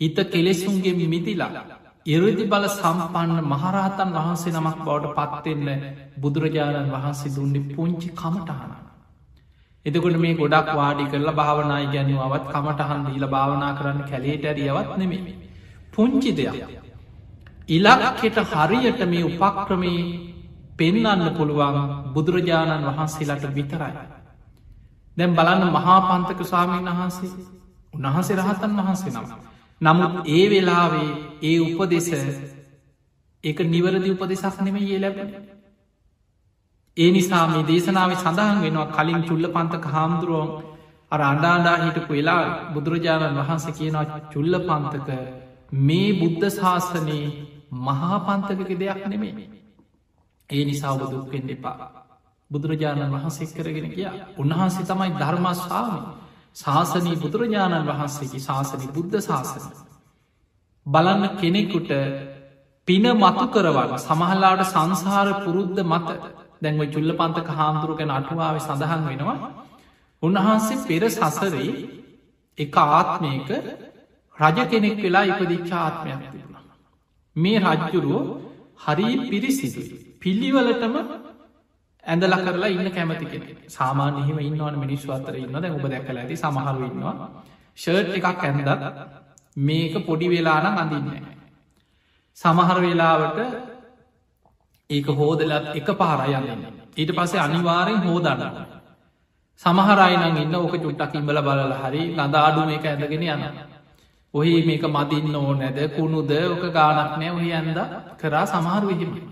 හිත 0.00 0.18
කෙලෙසුන්ගේ 0.28 0.94
මිදිලා 1.06 1.64
ඉරදි 2.06 2.44
බල 2.46 2.66
සම්පන්න 2.68 3.40
මහරහතන් 3.44 4.10
වහන්සේ 4.10 4.52
නමක් 4.52 4.78
බවට 4.80 5.16
පත්වෙන්න 5.34 5.82
බුදුරජාණන් 6.16 6.90
වහන්සේ 6.90 7.30
දුන්නේ 7.30 7.68
පුංචි 7.70 8.08
කමටහන. 8.12 8.72
එතකොට 9.86 10.16
මේ 10.16 10.34
ගොඩක් 10.34 10.68
වාඩි 10.74 11.04
කරලා 11.06 11.34
භාවනායි 11.34 11.88
ගැනුවවත් 11.88 12.44
කමටහන් 12.48 13.02
දීල 13.06 13.26
භාවනා 13.28 13.72
කරන්න 13.74 14.00
කැලේට 14.04 14.44
ඇරියවත් 14.46 14.96
නෙමේ. 14.96 15.36
පුංචි 15.92 16.32
දෙයක්. 16.32 16.79
ඉලක්කෙට 17.68 18.38
හරියට 18.52 19.00
මේ 19.06 19.24
උපක්‍රමේ 19.26 20.02
පෙන්නන්න 20.76 21.22
පුළුවන් 21.32 21.78
බුදුරජාණන් 22.14 22.86
වහන්සේලාට 22.88 23.44
විතරයි. 23.50 23.94
දැම් 25.16 25.32
බලන්න 25.34 25.72
මහාපන්තක 25.72 26.40
ස්වාමීන් 26.42 26.90
වහන්සේ 26.90 27.30
උන්වහන්සේ 27.94 28.36
රහතන් 28.38 28.72
වහන්සේ 28.78 29.12
නම. 29.12 29.26
නමුත් 29.80 30.14
ඒ 30.28 30.44
වෙලාවේ 30.48 31.10
ඒ 31.42 31.58
උපදෙස 31.60 32.08
එක 33.44 33.58
නිවරදි 33.66 34.10
උපදෙසක් 34.10 34.56
නෙම 34.60 34.76
ඒ 34.78 34.98
ලැබෙන. 34.98 35.30
ඒ 36.96 37.10
නිසා 37.10 37.44
මේ 37.46 37.64
දේශනාව 37.64 38.12
සඳහන් 38.14 38.58
වෙනවා 38.62 38.92
කලින් 38.94 39.22
චුල්ල 39.22 39.46
පන්තක 39.48 39.84
හාමුදුරුවන් 39.88 40.50
අර 41.12 41.20
අඩාඩා 41.24 41.76
හිටපු 41.78 42.12
වෙලා 42.12 42.42
බුදුරජාණන් 42.72 43.38
වහන්සේ 43.38 43.72
කියනවා 43.72 44.20
චුල්ල 44.32 44.54
පන්තක 44.60 45.08
මේ 45.80 46.10
බුද්ධ 46.14 46.46
ශාසනයේ 46.52 47.26
මහා 47.70 48.18
පන්තකක 48.20 48.70
දෙයක් 48.76 49.06
නෙමේ. 49.06 49.48
ඒ 50.50 50.62
නිසා 50.64 50.92
ඔබ 50.92 51.02
දුක්ෙන් 51.10 51.44
එපා. 51.48 51.76
බුදුරජාණන් 52.50 53.12
වහන්සේ 53.12 53.46
කරගෙන 53.48 53.88
කිය 53.90 54.08
උන්වහන්සේ 54.36 54.84
තමයි 54.86 55.12
ධර්මස්වාමී 55.16 56.02
ශාසනී 56.54 57.16
බුදුරජාණන් 57.16 57.86
වහන්සේගේ 57.86 58.40
ශාසනි 58.40 58.86
බුද්ධ 58.88 59.16
ශාසන. 59.20 59.64
බලන්න 60.86 61.24
කෙනෙකුට 61.36 61.90
පින 62.88 63.04
මතු 63.14 63.46
කරවන්න 63.48 63.98
සමහල්ලාට 63.98 64.62
සංසාර 64.66 65.28
පුරුද්ධ 65.44 65.80
මත 65.84 66.08
දැන්ව 66.60 66.82
චුල්ල 66.88 67.10
පන්තක 67.14 67.48
හාමුදුරුගෙන 67.50 68.10
අටුවාව 68.10 68.56
සඳහන් 68.58 69.02
වෙනවා. 69.06 69.38
උන්වහන්සේ 70.22 70.82
පෙර 70.82 71.02
සසරේ 71.10 71.70
එක 72.58 72.76
ආත්මයක 72.78 73.48
රජ 74.36 74.58
කෙනෙක් 74.66 74.96
වෙලා 74.98 75.24
ඉපදිච්ච 75.24 75.70
ආත්මයක් 75.74 76.20
තිබුණ. 76.24 76.49
මේ 77.36 77.58
රජ්ජුරුවෝ 77.60 78.22
හරි 78.78 79.08
පිරිසිදුයි. 79.30 79.96
පිල්ලිවලටම 80.20 80.94
ඇඳල 82.04 82.34
කරලා 82.38 82.70
ඉන්න 82.70 82.90
කැමති 82.90 83.26
කෙන 83.26 83.42
සාමාන්‍යහිම 83.68 84.38
ඉන්නවන 84.40 84.76
මිනිස් 84.78 85.04
අතර 85.10 85.34
ඉන්නද 85.36 85.66
ඔබ 85.68 85.84
දැකල 85.86 86.16
ඇති 86.16 86.36
සමහරු 86.36 86.86
ඉන්නවා. 86.90 87.14
ෂර්ට් 87.76 88.14
එකක් 88.18 88.44
ඇඳත් 88.44 88.70
මේක 89.58 89.94
පොඩි 90.06 90.28
වෙලානම් 90.28 90.76
අඳින්න 90.76 91.08
සමහර 92.36 92.78
වෙලාවට 92.80 93.38
ඒක 94.90 95.06
හෝදලත් 95.12 95.66
එක 95.74 95.88
පාරයන්න 95.94 96.46
ඊට 96.96 97.12
පස්සේ 97.16 97.40
අනිවාරයෙන් 97.40 98.02
හෝදන්න 98.02 98.42
සමහරයිනං 99.62 100.36
ඉන්න 100.36 100.54
ඕක 100.54 100.74
චුට්ටක් 100.76 101.14
ඉම්බල 101.14 101.40
බලල 101.40 101.74
හරි 101.82 102.02
නදාඩු 102.16 102.66
මේක 102.66 102.84
ඇඳගෙන 102.84 103.26
යන්න 103.26 103.44
ඔහි 104.34 104.54
මේක 104.62 104.84
මදින්න 104.88 105.34
ඕ 105.36 105.52
නැද 105.54 105.78
කුණුද? 105.96 106.30
ඕක 106.46 106.64
ගානක් 106.72 107.12
නෑ. 107.16 107.30
ඔහි 107.30 107.52
ඇන්ද? 107.52 107.78
කරා 108.18 108.46
සමහර 108.46 108.82
විහිමි 108.86 109.22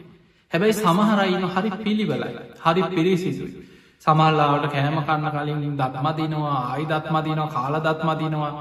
හැබැයි 0.52 0.74
සමහරයින 0.74 1.44
හරි 1.46 1.70
පිළිවලයි. 1.78 2.30
හරි 2.58 2.82
පිරිසිදුයි. 2.90 3.54
සමල්ලාවට 4.02 4.66
කෑම 4.72 4.98
කන්න 5.00 5.30
කලින් 5.34 5.76
දත්මදිනවා 5.76 6.58
අයි 6.72 6.84
දත්මදිනවා 6.86 7.48
කාල 7.48 7.74
දත්මදිනවා 7.80 8.52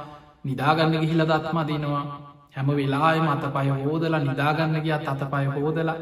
නිදාගන්න 0.46 0.96
ගිහිල 0.96 1.22
දත්මදිනවා 1.26 2.04
හැම 2.56 2.70
වෙලායි 2.72 3.22
මත 3.24 3.44
පය 3.56 3.68
හෝදලා 3.80 4.22
නිදාගන්න 4.22 4.78
ගියත් 4.86 5.08
අත 5.08 5.22
පය 5.32 5.46
හෝදලා. 5.56 5.98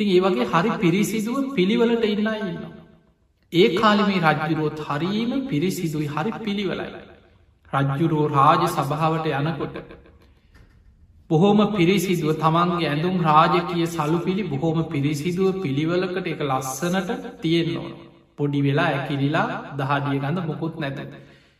තින් 0.00 0.08
ඒ 0.08 0.20
වගේ 0.20 0.50
හරි 0.52 0.70
පිරිසිදුව 0.82 1.38
පිළිවලට 1.56 2.04
ඉන්න 2.06 2.30
ඉන්න. 2.42 2.62
ඒ 3.52 3.68
කාලිමේ 3.76 4.20
රජ්ජුරුවොත් 4.26 4.78
හරීම 4.86 5.30
පිරිසිදුයි 5.50 6.08
හරි 6.08 6.32
පිළිවලයි. 6.44 7.13
රජ්ජුරුවෝ 7.76 8.26
රාජ 8.30 8.62
සභාවට 8.68 9.26
යනකොට 9.32 9.76
බොහෝම 11.30 11.60
පිරිසිදුව 11.72 12.32
තමන්ගේ 12.36 12.88
ඇඳුම් 12.88 13.16
රාජකය 13.22 13.86
සලු 13.88 14.18
පිළි 14.20 14.42
බොහෝම 14.46 14.80
පිරිසිදුව 14.86 15.62
පිළිවලකට 15.62 16.26
එක 16.26 16.42
ලස්සනට 16.42 17.10
තියෙන්න 17.40 17.76
ඕන. 17.76 17.94
පොඩි 18.38 18.60
වෙලා 18.60 18.90
ඇකිරිලා 18.90 19.46
දහඩිය 19.74 20.18
ගඳ 20.18 20.44
මොකුත් 20.44 20.76
නැත. 20.78 20.98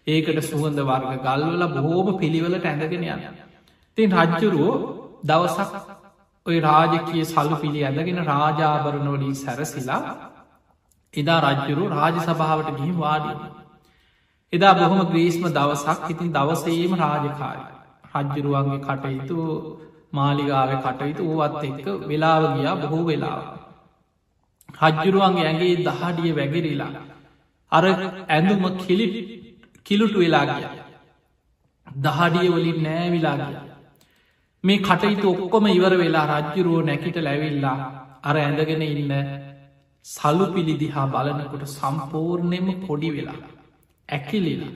ඒකට 0.06 0.38
සුහඳ 0.44 0.78
වර්ග 0.82 1.10
ගල්වල 1.22 1.64
බොහෝම 1.70 2.08
පිළිවලට 2.18 2.66
ඇඳගෙන 2.66 3.08
යන. 3.08 3.26
තින් 3.98 4.16
රජ්ජුරුවෝ 4.18 4.76
දවසක් 5.24 5.72
ඔය 6.46 6.56
රාජකය 6.60 7.24
සලු 7.26 7.56
පිළි 7.56 7.80
ඇඳගෙන 7.82 8.20
රාජාභරණෝලින් 8.24 9.34
සැරසිලා 9.36 10.00
එදා 11.14 11.40
රජ්ජුරු 11.42 11.84
රාජ 11.90 12.16
සභාවට 12.22 12.72
ගිහිම් 12.72 12.96
වාඩිය. 12.98 13.36
එදා 14.54 14.74
බොහොම 14.74 15.00
ග්‍රීස්ම 15.06 15.44
දවසක් 15.48 16.10
ඉතින් 16.10 16.28
දවසේම 16.32 16.92
රාජකාරය. 16.96 17.64
රජ්ජුරුවන්ගේ 18.14 18.80
කටයුතු 18.82 19.38
මාලිගාව 20.12 20.70
කටයුතු 20.78 21.22
වුවත් 21.30 21.62
එක්ක 21.62 21.86
වෙලාව 22.04 22.42
ගියා 22.52 22.76
බොහෝ 22.82 23.04
වෙලාව. 23.04 23.42
රජ්ජුරුවන්ගේ 24.82 25.46
ඇගේ 25.46 25.74
දහඩිය 25.82 26.32
වැගිරිලා. 26.32 26.92
අර 27.72 27.84
ඇඳුම 28.28 28.64
කිලි 28.78 29.06
කිලුටු 29.86 30.18
වෙලා 30.18 30.44
ගිය. 30.50 30.66
දහඩිය 31.86 32.48
වලින් 32.48 32.78
නෑවිලා 32.82 33.36
ගිය. 33.42 33.56
මේ 34.64 34.78
කටයුතු 34.80 35.26
ඔක්කොම 35.34 35.66
ඉවර 35.68 35.94
වෙලා 35.96 36.26
රජ්ජුරුවෝ 36.32 36.82
නැකිට 36.82 37.18
ලැවිල්ලා 37.20 37.78
අර 38.24 38.36
ඇඳගෙන 38.36 38.84
ඉන්න 38.84 39.12
සල්ලු 40.04 40.46
පිළිදිහා 40.52 41.06
බලනකොට 41.08 41.66
සම්පූර්ණයම 41.70 42.66
පොඩි 42.80 43.10
වෙලා. 43.10 43.53
ඇකිලිලා 44.08 44.72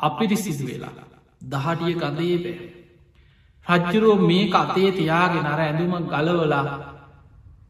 අපිරිසිදු 0.00 0.64
වෙලා. 0.66 0.94
දහටිය 1.42 1.94
ගදේ 1.96 2.38
බෑ. 2.38 2.54
රජ්ජුරුව 3.66 4.20
මේ 4.22 4.50
අතේ 4.52 4.90
තියාගෙන 4.92 5.46
අර 5.46 5.60
ඇඳුම 5.60 5.94
ගලවලා 6.06 6.64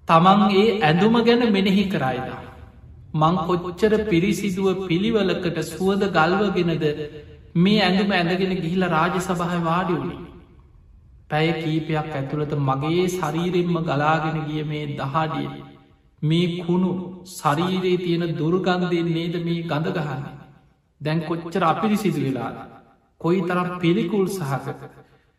තමන් 0.08 0.40
ඒ 0.52 0.66
ඇඳුම 0.80 1.16
ගැන 1.22 1.44
මෙනෙහි 1.52 1.84
කරයිදා. 1.86 2.40
මං 3.14 3.34
කොච්චර 3.46 3.92
පිරිසිදුව 4.06 4.86
පිළිවලකට 4.88 5.58
සුවද 5.68 6.02
ගල්වගෙනද 6.10 6.84
මේ 7.56 7.80
ඇඳුම 7.80 8.12
ඇඳගෙන 8.12 8.54
ගිහිල 8.58 8.84
රාජ 8.88 9.18
සභහය 9.20 9.58
වාඩි 9.62 9.94
වුණේ. 9.94 10.20
පැය 11.30 11.48
කීපයක් 11.58 12.08
ඇතුළත 12.12 12.54
මගේ 12.60 13.04
ශරීරෙන්ම 13.10 13.76
ගලාගෙන 13.82 14.38
ගිය 14.46 14.64
මේ 14.64 14.84
දහඩිය 14.98 15.48
මේ 16.22 16.46
කුණු 16.60 16.92
ශරීරයේ 17.30 17.98
තියෙන 17.98 18.24
දුර්ගන්ධයෙන් 18.38 19.08
නේද 19.10 19.36
මේ 19.44 19.62
ගඳ 19.64 19.94
ගහන්න. 19.98 20.41
දැන් 21.02 21.20
කොච්චර 21.22 21.64
අපිරිසිදු 21.64 22.20
වෙලා. 22.20 22.52
කොයි 23.20 23.40
තරම් 23.42 23.68
පිළිකුල් 23.80 24.26
සහක 24.28 24.66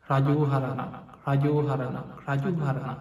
රජූහරණ 0.06 0.82
රජෝහරණ 1.28 1.98
රජුහරණ 2.28 3.00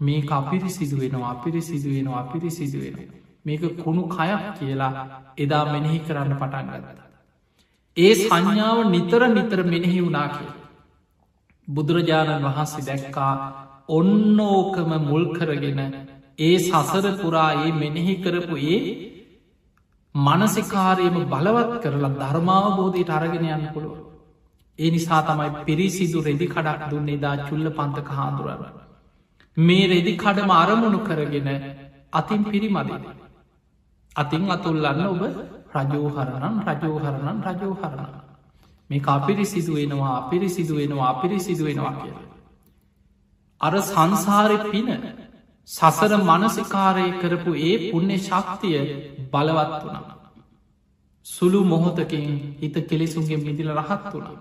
මේ 0.00 0.20
අපිරි 0.30 0.70
සිදුවෙනවා 0.70 1.30
අපිරි 1.30 1.62
සිදුවෙනවා 1.62 2.20
අපිරි 2.20 2.50
සිදුවෙන 2.50 2.98
මේක 3.44 3.62
කුණු 3.78 4.02
කයක් 4.08 4.42
කියලා 4.58 4.92
එදා 5.38 5.64
මෙනෙහි 5.64 5.98
කරන්න 5.98 6.34
පටන් 6.34 6.66
ගත්තා. 6.68 7.08
ඒ 7.96 8.12
සංඥාව 8.16 8.78
නිතර 8.90 9.22
නිතර 9.28 9.60
මෙනෙහි 9.64 9.98
වුනා 10.00 10.28
කිය. 10.28 10.50
බුදුරජාණන් 11.68 12.46
වහන්සේ 12.46 12.86
දැක්කා 12.86 13.34
ඔන්නෝකම 13.90 14.90
මුල් 15.02 15.24
කරගෙන 15.34 15.80
ඒ 16.38 16.56
සසර 16.60 17.06
පුරා 17.16 17.50
ඒ 17.58 17.72
මෙනෙහි 17.74 18.14
කරපු 18.16 18.56
ඒ 18.68 18.80
මනසිකාරයම 20.14 21.16
බලවත් 21.24 21.72
කරලා 21.82 22.12
ධර්මාවබෝධයට 22.12 23.10
අරගෙන 23.10 23.44
යන්න 23.46 23.66
පුළුව. 23.74 23.96
ඒ 24.78 24.90
නිසා 24.90 25.22
තමයි 25.22 25.50
පිරිසිදු 25.64 26.18
රෙදි 26.20 26.46
කඩක් 26.46 26.90
දුන්නේ 26.90 27.18
දා 27.18 27.36
චුල්ල 27.46 27.66
පන්තක 27.70 28.08
හාදුරන්න. 28.10 28.64
මේ 29.56 29.86
රෙදි 29.86 30.12
කඩම 30.16 30.50
අරමුණු 30.52 31.00
කරගෙන 31.00 31.48
අතින් 32.12 32.42
පිරිමදින. 32.44 33.04
අතින් 34.16 34.50
අතුල්ලන්න 34.50 35.06
ඔබ 35.06 35.22
රජෝහරණන් 35.76 36.56
රජෝහරණන් 36.68 37.38
රජෝහරණ. 37.48 38.12
මේ 38.90 39.02
අපිරි 39.08 39.46
සිදුවෙනවා 39.46 40.16
අපිරි 40.18 40.48
සිදුවෙනවා 40.48 41.10
අපිරි 41.10 41.38
සිදුවෙනවා 41.40 41.94
කිය. 41.94 42.14
අර 43.60 43.74
සංසාරය 43.82 44.58
පින 44.66 44.88
සසර 45.68 46.12
මනසිකාරය 46.20 47.06
කරපු 47.20 47.50
ඒ 47.62 47.74
පුුණ්‍ය 47.82 48.16
ශක්තිය 48.20 48.78
බලවත් 49.32 49.74
වුණා. 49.80 50.16
සුළු 51.26 51.60
මොහොතකින් 51.64 52.56
හිත 52.60 52.76
කෙලෙසුන්ගේ 52.84 53.38
මිදිල 53.38 53.70
රහත් 53.72 54.04
වුණා. 54.12 54.38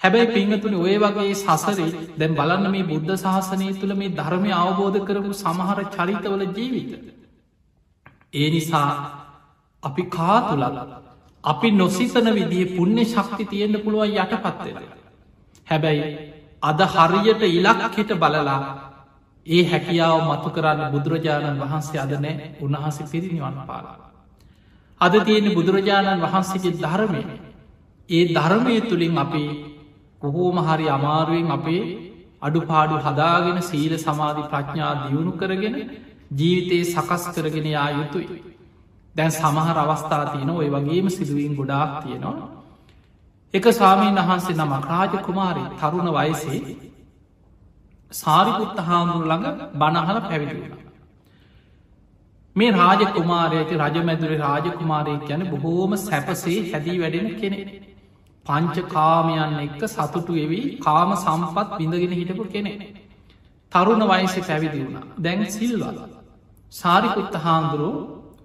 හැබැයි 0.00 0.28
පිංහතුනි 0.28 0.76
ඔය 0.78 0.96
වගේ 0.98 1.34
සසරේ 1.36 1.88
දැම් 2.16 2.34
බලන්න 2.34 2.70
මේ 2.70 2.84
බුද්ධ 2.84 3.16
ශාසනය 3.16 3.66
තුළ 3.74 3.94
මේ 3.94 4.10
ධර්මය 4.10 4.50
අවබෝධ 4.54 4.98
කරපු 5.02 5.32
සමහර 5.34 5.78
චරිතවල 5.88 6.44
ජීවිත. 6.50 6.92
ඒ 8.34 8.48
නිසා 8.50 8.90
අපි 9.82 10.02
කාතුලල 10.08 10.64
අපි 11.44 11.68
නොසිතන 11.72 12.28
විදිහ 12.32 12.66
පුුණ්‍ය 12.76 13.04
ශක්ති 13.06 13.44
තියෙන්න්න 13.46 13.82
පුළුවන් 13.82 14.14
යට 14.16 14.36
පත්වෙන. 14.38 14.86
හැබැයි 15.66 16.06
අද 16.62 16.80
හරියට 16.88 17.42
ඉලක්කෙට 17.50 18.10
බලලා 18.16 18.89
ඒ 19.50 19.62
හැකියාව 19.64 20.18
මතු 20.26 20.50
කරන්න 20.50 20.92
බුදුරජාණන් 20.92 21.60
වහන්සේ 21.60 22.00
අදනෑ 22.00 22.34
උන්වහස 22.60 22.98
පිරිනිවන්න 23.06 23.58
පාලා. 23.66 23.98
අද 25.00 25.14
තියෙන 25.20 25.46
බුදුරජාණන් 25.54 26.22
වහන්සේගේ 26.22 26.76
ධර්මය 26.76 27.22
ඒ 28.08 28.24
ධර්මය 28.28 28.76
තුළින් 28.82 29.18
අපි 29.18 29.44
කොහෝම 30.22 30.56
හරි 30.60 30.86
අමාරුවෙන් 30.88 31.50
අපේ 31.50 31.82
අඩුපාඩු 32.42 32.96
හදාගෙන 32.98 33.58
සීල 33.62 33.92
සමාධි 33.98 34.42
ප්‍රඥා 34.44 34.92
දියුණු 35.00 35.32
කරගෙන 35.34 35.76
ජීවිතයේ 36.32 36.84
සකස් 36.86 37.24
කරගෙන 37.34 37.66
යා 37.68 37.90
යුතුයි. 37.90 38.28
දැන් 39.16 39.32
සමහර 39.32 39.78
අවස්ථා 39.78 40.24
තියන 40.26 40.50
ඔය 40.52 40.68
වගේම 40.68 41.06
සිදුවීම් 41.08 41.54
ගොඩාක් 41.54 41.92
තියෙනවා. 42.02 42.48
එක 43.54 43.64
ස්වාමීන් 43.70 44.20
වහන්සේ 44.20 44.56
නමක් 44.56 44.84
රාජ 44.86 45.14
කුමාරී 45.20 45.68
තරුණ 45.76 46.08
වයසේ 46.12 46.60
සාරිපුත්ත 48.10 48.78
හාමුදුරු 48.80 49.26
ළඟ 49.26 49.58
බණහල 49.74 50.18
පැවිදිුණ. 50.22 50.72
මේ 52.56 52.70
රාජ 52.72 53.02
කුමාරයති 53.10 53.74
රජමැදුර 53.76 54.32
රාජකුමාරය 54.38 55.14
ගැන 55.22 55.42
බොහෝම 55.50 55.92
සැපසේ 55.98 56.58
හැදී 56.66 56.96
වැඩෙන 56.98 57.28
කෙනෙ. 57.36 57.58
පංච 58.46 58.86
කාමයන් 58.88 59.54
එක්ක 59.58 59.84
සතුටු 59.88 60.32
එවී 60.36 60.64
කාම 60.78 61.12
සම්පත් 61.16 61.68
බිඳගෙන 61.78 62.12
හිටපු 62.12 62.46
කෙනෙ. 62.48 62.72
තරුණ 63.72 64.02
වයසි 64.04 64.40
පැවිදි 64.42 64.80
වුණ 64.80 64.98
දැන් 65.18 65.46
සිල්වල. 65.48 66.00
සාරිකුත්ත 66.72 67.34
හාමුදුරුව 67.36 67.96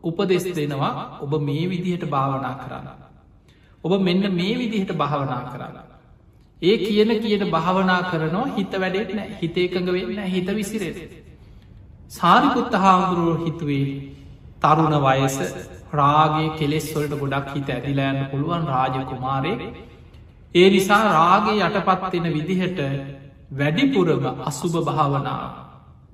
උපදෙස් 0.04 0.46
දෙනවා 0.52 0.94
ඔබ 1.22 1.34
මේ 1.42 1.66
විදිහට 1.68 2.06
භාවනා 2.08 2.56
කරන්න. 2.60 2.88
ඔබ 3.84 3.92
මෙන්න 4.02 4.24
මේ 4.34 4.56
විදිහට 4.56 4.92
භාවනා 4.96 5.44
කරන්න. 5.48 5.95
ඒ 6.62 6.78
කියන 6.80 7.12
කියන 7.20 7.44
භාවනා 7.50 8.02
කරනවා 8.06 8.48
හිත 8.54 8.76
වැඩෙත් 8.76 9.14
නෑ 9.14 9.38
හිතේකඟ 9.38 9.90
වෙන්න 9.92 10.22
හිත 10.28 10.50
විසිරෙද. 10.54 10.98
සාරිකුත්ත 12.10 12.74
හාමුදුරුව 12.76 13.44
හිතුවේ 13.46 13.86
තරුණ 14.62 14.96
වයස 15.02 15.38
රාගේ 15.94 16.48
කෙලෙස් 16.58 16.88
වලට 16.92 17.20
ගොඩක් 17.22 17.52
හිත 17.56 17.70
ඇදිලෑන්න 17.70 18.24
පුළුවන් 18.32 18.66
රාජකුමාරය 18.68 19.54
ඒ 20.56 20.70
නිසා 20.70 21.04
රාගේ 21.12 21.60
යටපත්වෙන 21.62 22.28
විදිහට 22.34 22.80
වැඩිපුරම 23.52 24.26
අසුභ 24.44 24.78
භාවනාව 24.84 25.54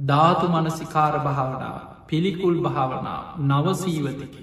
ධාතු 0.03 0.45
මනසිකාර 0.49 1.15
භාවනාව 1.19 1.77
පිළිකුල් 2.07 2.57
භාවනාව 2.59 3.23
නවසීවතිකි. 3.43 4.41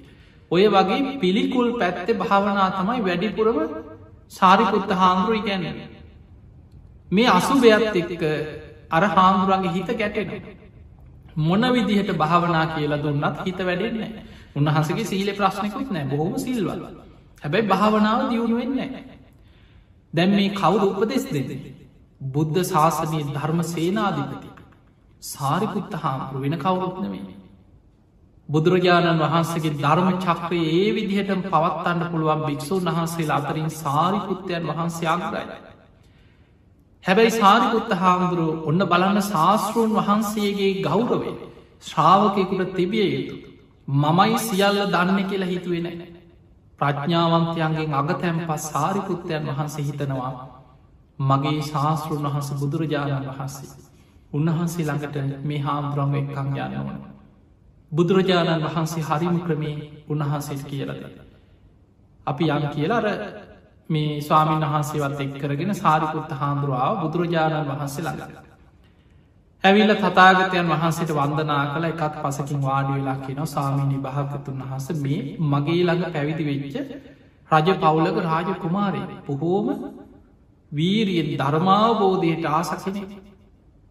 ඔය 0.50 0.64
වගේ 0.68 1.18
පිළිකුල් 1.18 1.68
පැත්තෙ 1.78 2.12
භාවනා 2.14 2.68
තමයි 2.72 3.00
වැඩිපුරම 3.02 3.58
සාරිපුත්ත 4.30 4.90
හාමුදුරුව 4.92 5.44
ගැන. 5.44 5.64
මේ 7.10 7.28
අසුභයත් 7.28 7.96
එක්ක 7.96 8.24
අර 8.90 9.02
හාමුදුරන්ගේ 9.08 9.72
හිත 9.72 9.90
ගැටෙන. 9.94 10.30
මොන 11.38 11.62
විදිහට 11.70 12.10
භාවනා 12.14 12.66
කියලා 12.68 13.00
දුන්නත් 13.00 13.36
හිත 13.44 13.58
වැඩෙන්නේ 13.60 14.10
උන්වහන්සගේ 14.56 15.06
සීල 15.06 15.30
ප්‍රශ්නකුත් 15.34 15.88
නෑ 15.90 16.06
බොහොම 16.06 16.34
සිල්වල. 16.38 16.82
හැබැයි 17.42 17.68
භාවනාව 17.68 18.20
දියුණු 18.30 18.56
වෙන්නේ. 18.56 19.04
දැම් 20.12 20.30
මේ 20.32 20.50
කවුද 20.52 20.82
උපදෙස් 20.84 21.24
දෙද. 21.28 21.50
බුද්ධ 22.20 22.62
ශාසනය 22.64 23.18
ධර්ම 23.26 23.60
සේනාධිපති. 23.64 24.48
සාරිකුත්ත 25.24 25.92
හාමුදුරු 25.96 26.42
වෙන 26.42 26.58
කවුරුත්නවේ. 26.58 27.37
බුදුරජාණන් 28.48 29.22
වහන්සේගේ 29.22 29.76
ධර්ම 29.76 30.08
චක්‍රයේ 30.18 30.76
ඒ 30.76 30.92
විදිහට 30.92 31.32
පවත්තන්න 31.46 32.02
පුළුවන් 32.06 32.44
භික්‍ෂූන් 32.44 32.86
වහන්සේලා 32.88 33.38
අතරින් 33.38 33.70
සාරිකුත්තයන් 33.72 34.68
වහන්සේ 34.68 35.08
අග්‍රයි. 35.08 35.46
හැබැයි 37.04 37.32
සාරිකුත්ත 37.32 37.92
හාමුදුරුව 37.94 38.66
ඔන්න 38.66 38.82
බලන්න 38.86 39.20
ශාස්තෘන් 39.24 39.92
වහන්සේගේ 39.98 40.72
ගෞරවේ 40.82 41.34
ශ්‍රාවකයකුට 41.82 42.70
තිබිය 42.72 43.08
යුතු. 43.08 43.36
මමයි 43.88 44.38
සියල්ල 44.40 44.78
දන්න 44.86 45.20
කියලා 45.24 45.48
හිතුවෙන. 45.48 45.86
ප්‍රඥාවන්තයන්ගේ 46.78 47.86
අගතැම් 47.94 48.38
පස් 48.42 48.64
සාරිකුත්තයන් 48.68 49.44
වහන්සේ 49.48 49.84
හිතනවා 49.84 50.32
මගේ 51.18 51.60
ශාස්තෘන් 51.64 52.24
වහන්ස 52.24 52.50
බුදුරජාණන් 52.54 53.28
වහන්සේ. 53.28 53.70
උන්වහන්සේ 54.32 54.84
ළඟට 54.84 55.16
මේ 55.44 55.60
හාමුදුරම 55.60 56.12
එක්කං 56.14 56.48
යන්නවන. 56.58 57.17
බුදුරජාණන් 57.92 58.64
වහන්සේ 58.64 59.04
හරිම 59.04 59.36
ක්‍රමේ 59.40 59.76
උන්වහන්සේට 60.08 60.64
කියලද. 60.64 61.04
අපි 62.26 62.44
යම් 62.46 62.64
කියලාර 62.70 63.06
මේ 63.90 64.20
ස්වාමීන් 64.20 64.64
වහන්සේවත් 64.64 65.20
එක් 65.20 65.32
කරගෙන 65.36 65.74
සාරිකුත්ත 65.76 66.32
හාන්දුරුවාව 66.32 66.94
බුදුරජාණන් 66.98 67.70
වහන්සේ 67.70 68.04
ළඟ. 68.04 68.34
ඇවිල්ල 69.64 69.94
තතාගතයන් 69.96 70.68
වහන්සේට 70.68 71.12
වන්දනා 71.12 71.62
කළ 71.68 71.86
එකත් 71.86 72.18
පසකින් 72.22 72.60
වාඩි 72.62 72.92
වෙලා 72.92 73.16
කියන 73.18 73.40
සාමීනි 73.46 73.98
භාගතුන් 74.00 74.60
වහස 74.62 74.86
මේ 74.98 75.22
මගේ 75.46 75.80
ළඟ 75.82 76.12
පැවිදි 76.12 76.44
වෙච්ච 76.50 76.76
රජ 77.50 77.68
පවුලක 77.76 78.18
රාජ 78.22 78.50
කුමාරය 78.56 79.02
බොහෝම 79.26 79.66
වීරියෙන් 80.72 81.30
ධර්මාවබෝධයට 81.36 82.46
ආසකිනෙ 82.50 83.02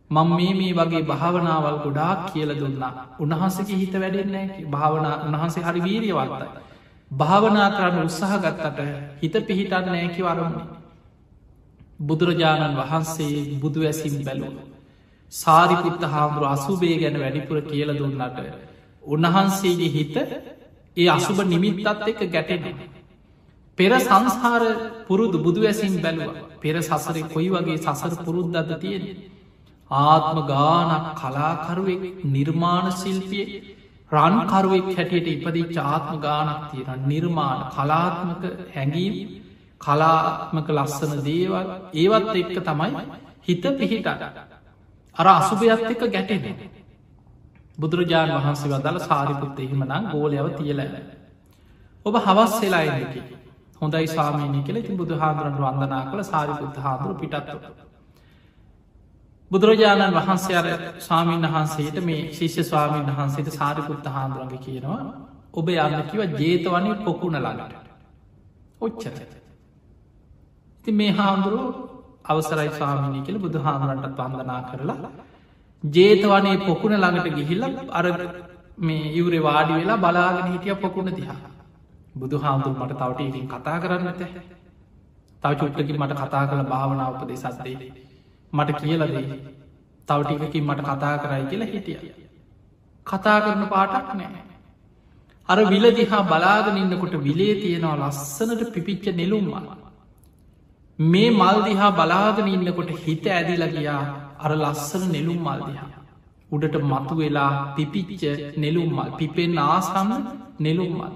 මං 0.09 0.27
මේ 0.29 0.53
මේ 0.53 0.73
වගේ 0.73 1.03
භාවනාවල් 1.05 1.79
ගොඩාක් 1.79 2.19
කියල 2.29 2.51
දුන්නා 2.55 2.93
උන්වහන්සගේ 3.19 3.77
හිත 3.77 3.93
වැඩෙන්නේ 3.95 4.47
භාවනා 4.67 5.15
උන්වහන්සේ 5.23 5.63
හරි 5.63 5.81
වීරියවත්තයි 5.83 6.65
භාවනා 7.11 7.69
කරන්න 7.71 8.03
උත්සාහ 8.03 8.33
ගත්තට 8.37 8.79
හිත 9.21 9.35
පිහිටන්න 9.41 9.85
නෑකි 9.87 10.21
වරමුණ. 10.23 10.65
බුදුරජාණන් 11.99 12.75
වහන්සේ 12.77 13.57
බුදු 13.57 13.79
ඇසිම් 13.83 14.15
බැලුව. 14.21 14.55
සාරිපුත්ත 15.33 16.03
හාමුදුර 16.03 16.47
අසුබේ 16.47 16.97
ගැන 16.97 17.15
වැඩිපුර 17.15 17.61
කියල 17.63 17.89
දුන්නට. 17.93 18.37
උන්වහන්සේගේ 19.03 19.89
හිත 19.89 20.15
ඒ 20.97 21.09
අසුභ 21.09 21.41
නිමිත්තත් 21.45 21.87
එක 22.05 22.19
ගැටෙන. 22.27 22.63
පෙර 23.77 23.91
සංස්හාර 23.99 24.63
පුරුදු 25.07 25.37
බුදු 25.39 25.61
ඇසින් 25.63 25.95
බැලුව 25.97 26.33
පෙර 26.61 26.75
සසරේ 26.81 27.23
කොයි 27.25 27.49
වගේ 27.51 27.77
සසර 27.77 28.13
පුරුද්දද 28.25 28.69
තියෙන. 28.77 29.03
ආත්ම 29.91 30.37
ගානක් 30.45 31.05
කලාකරුවෙක් 31.15 32.03
නිර්මාණ 32.25 32.87
ශිල්පිය 32.93 33.45
රන්කරුවෙක් 34.11 34.87
හැටියට 34.89 35.27
ඉපදී 35.29 35.67
චාත්ම 35.69 36.19
ගානක් 36.19 36.61
තියෙන 36.71 36.99
නිර්මාණ 37.05 37.61
කලාත්මක 37.69 38.43
හැඟීම් 38.73 39.15
කලාත්මක 39.79 40.67
ලස්සන 40.69 41.13
දේවල් 41.21 41.67
ඒවත් 41.95 42.35
එක්ක 42.35 42.57
තමයි 42.61 42.91
හිත 43.43 43.63
පිහිට. 43.73 44.07
අර 45.17 45.27
අසුභයත් 45.29 45.81
එක 45.85 46.01
ගැටෙන 46.07 46.45
බුදුරජාණන් 47.77 48.37
වහන්සේ 48.37 48.71
වදල 48.71 48.99
සාරිපුත්ත 49.01 49.59
එහෙමනම් 49.59 50.11
ගෝලයව 50.11 50.47
තියලැ 50.57 50.89
ඔබ 52.05 52.15
හවස් 52.17 52.53
වෙලා 52.61 52.83
එන්නක 52.89 53.15
හොඳයි 53.81 54.07
සාමීනය 54.09 54.59
කෙල 54.63 54.77
ති 54.81 54.93
බුදු 54.93 55.15
හාදුරන් 55.15 55.57
වන්දනා 55.57 56.03
කළ 56.05 56.23
සාරිපුත්ත 56.25 56.77
හාදුර 56.77 57.13
පිටත්ව. 57.15 57.86
බුදුරජාණන් 59.51 60.15
වහන්සේ 60.15 60.55
අර 60.55 60.67
ස්වාමීන් 60.99 61.45
වහන්සේට 61.45 61.97
මේ 62.03 62.21
ශිෂ්‍ය 62.33 62.63
ස්වාමීන් 62.63 63.09
වහන්සේට 63.09 63.49
සාරිකුත්ත 63.51 64.07
හාන්දුරග 64.07 64.53
කියනවා 64.59 65.01
ඔබ 65.53 65.67
යන්නකිව 65.69 66.21
ජේතවනය 66.35 66.89
පොකුණ 66.99 67.37
ළඟට. 67.37 67.75
ඔච්චර. 68.81 69.13
ති 70.85 70.91
මේ 70.93 71.11
හාමුදුරුව 71.11 71.67
අවසරයි 72.25 72.71
ස්වාමිනී 72.71 73.23
කියල 73.23 73.39
බුදු 73.39 73.59
හාමුරන්ට 73.59 74.09
පන්දනා 74.15 74.61
කරලා 74.63 75.11
ජේතවනේ 75.83 76.57
පොකුණ 76.59 76.95
ළඟට 76.95 77.37
ගිහිල්ල 77.37 77.63
අර 77.91 78.05
මේ 78.79 79.13
ඉවරේ 79.13 79.41
වාඩි 79.41 79.73
වෙලා 79.75 79.97
බලාගෙන 79.99 80.51
හිටිය 80.51 80.75
පොකුණ 80.77 81.13
දිහා. 81.13 81.39
බුදු 82.15 82.35
හාමුදුර 82.39 82.75
මට 82.75 82.93
තවට 82.95 83.21
ඉතින් 83.23 83.47
කතා 83.47 83.77
කරන්නට 83.79 84.21
තව 85.43 85.51
චුට්ටකින් 85.55 85.97
මට 85.97 86.19
කතා 86.21 86.43
කළ 86.47 86.63
භාවනාවපදේ 86.65 87.37
සත්දේ 87.37 87.77
මට 88.53 88.79
කියලදේ 88.79 89.25
තවටිකකින් 90.07 90.63
මට 90.65 90.81
කතා 90.89 91.15
කරයි 91.19 91.45
කියලා 91.45 91.67
හිටිය. 91.67 91.97
කතා 93.07 93.37
කරන 93.41 93.63
පාටක් 93.67 94.09
නෑ 94.15 94.41
අර 95.49 95.59
විල 95.65 95.85
දිහා 95.93 96.23
බලාගෙන 96.25 96.77
ඉන්නකොට 96.77 97.15
විලේ 97.21 97.53
තියෙනවා 97.57 97.97
ලස්සනට 98.03 98.71
පිපිච්ච 98.73 99.05
නෙලුම්මා 99.13 99.77
මේ 100.99 101.29
මල්දිහා 101.33 101.91
බලාගෙන 101.93 102.49
ඉන්නකොට 102.49 102.91
හිත 103.01 103.25
ඇදිල 103.29 103.63
ගියා 103.69 104.01
අර 104.39 104.51
ලස්සන 104.55 105.05
නෙලුම් 105.09 105.39
මල්දිහා 105.41 105.89
උඩට 106.49 106.75
මතු 106.85 107.15
වෙලා 107.17 107.51
පිපිච්ච 107.75 108.23
නෙලුම්මල් 108.57 109.09
පිපෙන් 109.17 109.55
ආසන්න 109.65 110.11
නෙලුම්මල් 110.59 111.15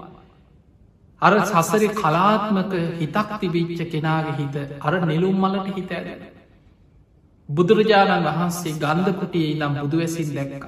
අර 1.22 1.34
සසරි 1.42 1.88
කලාත්මක 1.94 2.72
හිතක් 3.00 3.28
තිබිච්ච 3.40 3.80
කෙනාගේ 3.88 4.36
හිත 4.38 4.56
අර 4.80 4.94
නෙලුම් 5.04 5.36
මලට 5.42 5.68
හිත 5.72 5.92
ඇද 5.92 6.08
බුදුරජාණන් 7.48 8.26
වහන්සේ 8.26 8.72
ගන්ධකුටියේ 8.74 9.58
නම් 9.58 9.74
බුදුවැසින් 9.80 10.30
දැක්ක. 10.34 10.64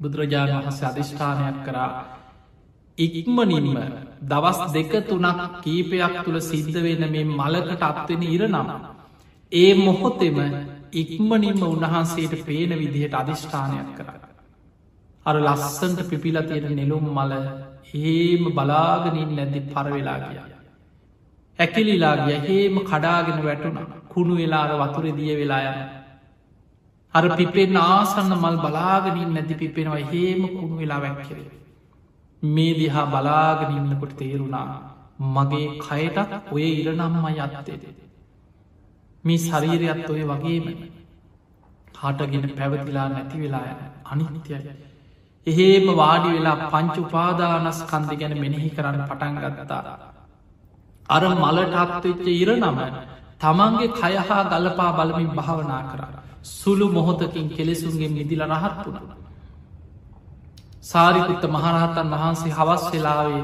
බුදුරජාණන් 0.00 0.56
වහන්සේ 0.56 0.88
අධිෂ්ඨානයක් 0.88 1.58
කරා 1.64 1.90
ඉක්මනින්ම 2.98 3.76
දවස් 4.22 4.60
දෙක 4.72 4.92
තුනක් 5.04 5.40
කීපයක් 5.62 6.14
තුළ 6.24 6.40
සිද්ධ 6.42 6.78
වෙන 6.78 7.02
මේ 7.08 7.30
මලකට 7.32 7.82
අත්වෙන 7.82 8.22
ඉරනම් 8.24 8.68
ඒ 9.52 9.72
මොහොතෙම 9.76 10.38
ඉක්මනින්ම 10.94 11.60
උන්වහන්සේට 11.64 12.34
පේන 12.44 12.70
විදිහට 12.74 13.14
අධිෂ්ඨානයක් 13.14 13.90
කර. 13.96 14.08
අර 15.26 15.36
ලස්සන්ට 15.38 16.00
පිපිල 16.10 16.38
තියෙන 16.42 16.76
නෙලුම් 16.76 17.06
මල 17.16 17.32
ඒම 18.04 18.44
බලාගනින් 18.50 19.30
නැදි 19.36 19.60
පරවෙලා 19.62 20.18
ගිය. 20.24 20.57
ඇකිලිලා 21.58 22.16
ගිය 22.18 22.38
හේම 22.40 22.74
කඩාගෙන 22.82 23.40
වැටුණ. 23.44 23.78
කුණු 24.10 24.34
වෙලාර 24.36 24.70
වතුර 24.80 25.04
දිය 25.12 25.36
වෙලා 25.36 25.62
යන. 25.68 25.78
අර 27.14 27.24
පිපෙන් 27.36 27.76
ආසන්න 27.78 28.32
මල් 28.34 28.58
බලාගනින් 28.64 29.30
නැති 29.34 29.54
පිපෙනවා 29.54 30.02
හේම 30.10 30.42
කුණු 30.50 30.76
වෙලා 30.76 31.00
වැැක්කිරේ 31.00 31.48
මේ 32.42 32.72
දිහා 32.74 33.06
බලාගෙනන්නකොට 33.06 34.12
තේරුණා 34.16 34.66
මගේ 35.28 35.68
කයටත් 35.80 36.52
ඔය 36.52 36.66
ඉරනම්ම 36.72 37.24
යත්තේ 37.30 37.78
මේ 39.24 39.38
ශරීරයත් 39.38 40.10
ඔය 40.10 40.22
වගේම. 40.24 40.66
හටගෙන 41.96 42.44
පැවතිලා 42.58 43.08
නැති 43.08 43.40
වෙලා 43.40 43.64
අනිත්‍යයි. 44.06 44.60
එහෙම 45.46 45.86
වාඩි 45.96 46.28
වෙලා 46.36 46.68
පංචු 46.70 47.02
පාදානස් 47.10 47.80
කන්දි 47.84 48.16
ගැන 48.20 48.34
මෙනෙහි 48.38 48.70
කරන්න 48.70 49.02
පටන් 49.08 49.36
ගත්තා. 49.56 49.82
අර 51.08 51.22
මලටත්වෙච්ච 51.34 52.26
ඉරනම 52.34 52.78
තමන්ගේ 53.40 53.94
කයහා 53.94 54.42
ගලපා 54.46 54.90
බලමින් 54.94 55.30
භාවනා 55.32 55.82
කර 55.90 56.02
සුළු 56.50 56.86
මොහොතකින් 56.90 57.46
කෙලෙසුන්ගේ 57.50 58.10
මිදිල 58.10 58.42
රහත් 58.46 58.76
වුණා 58.84 59.16
සාරිකුත්ත 60.82 61.44
මහරහතන් 61.46 62.12
වහන්සේ 62.12 62.52
හවස් 62.52 62.84
වෙලාවේ 62.88 63.42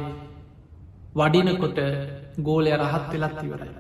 වඩිනකොට 1.15 1.79
ගෝලය 2.39 2.71
රහත් 2.75 3.11
වෙලත් 3.15 3.39
ඉවරයි. 3.43 3.73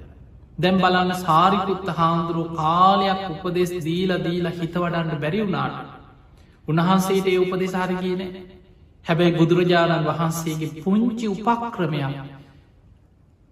දැම් 0.58 0.76
බලන්න 0.78 1.12
සාරිකුත්ත 1.18 1.88
හාමුදුරුව 1.90 2.48
කාලයක් 2.54 3.22
උපදෙස් 3.30 3.70
දීල 3.80 4.10
දීල 4.20 4.46
හිතවඩන්න 4.50 5.10
බැරිවුණාට. 5.18 5.76
උන්වහන්සේට 6.68 7.26
ඒ 7.26 7.38
උපදෙසාරි 7.38 7.96
කියන 7.96 8.22
හැබැයි 9.06 9.36
බුදුරජාණන් 9.38 10.08
වහන්සේගේ 10.08 10.74
පුංචි 10.80 11.26
උපක්‍රමයක් 11.28 12.14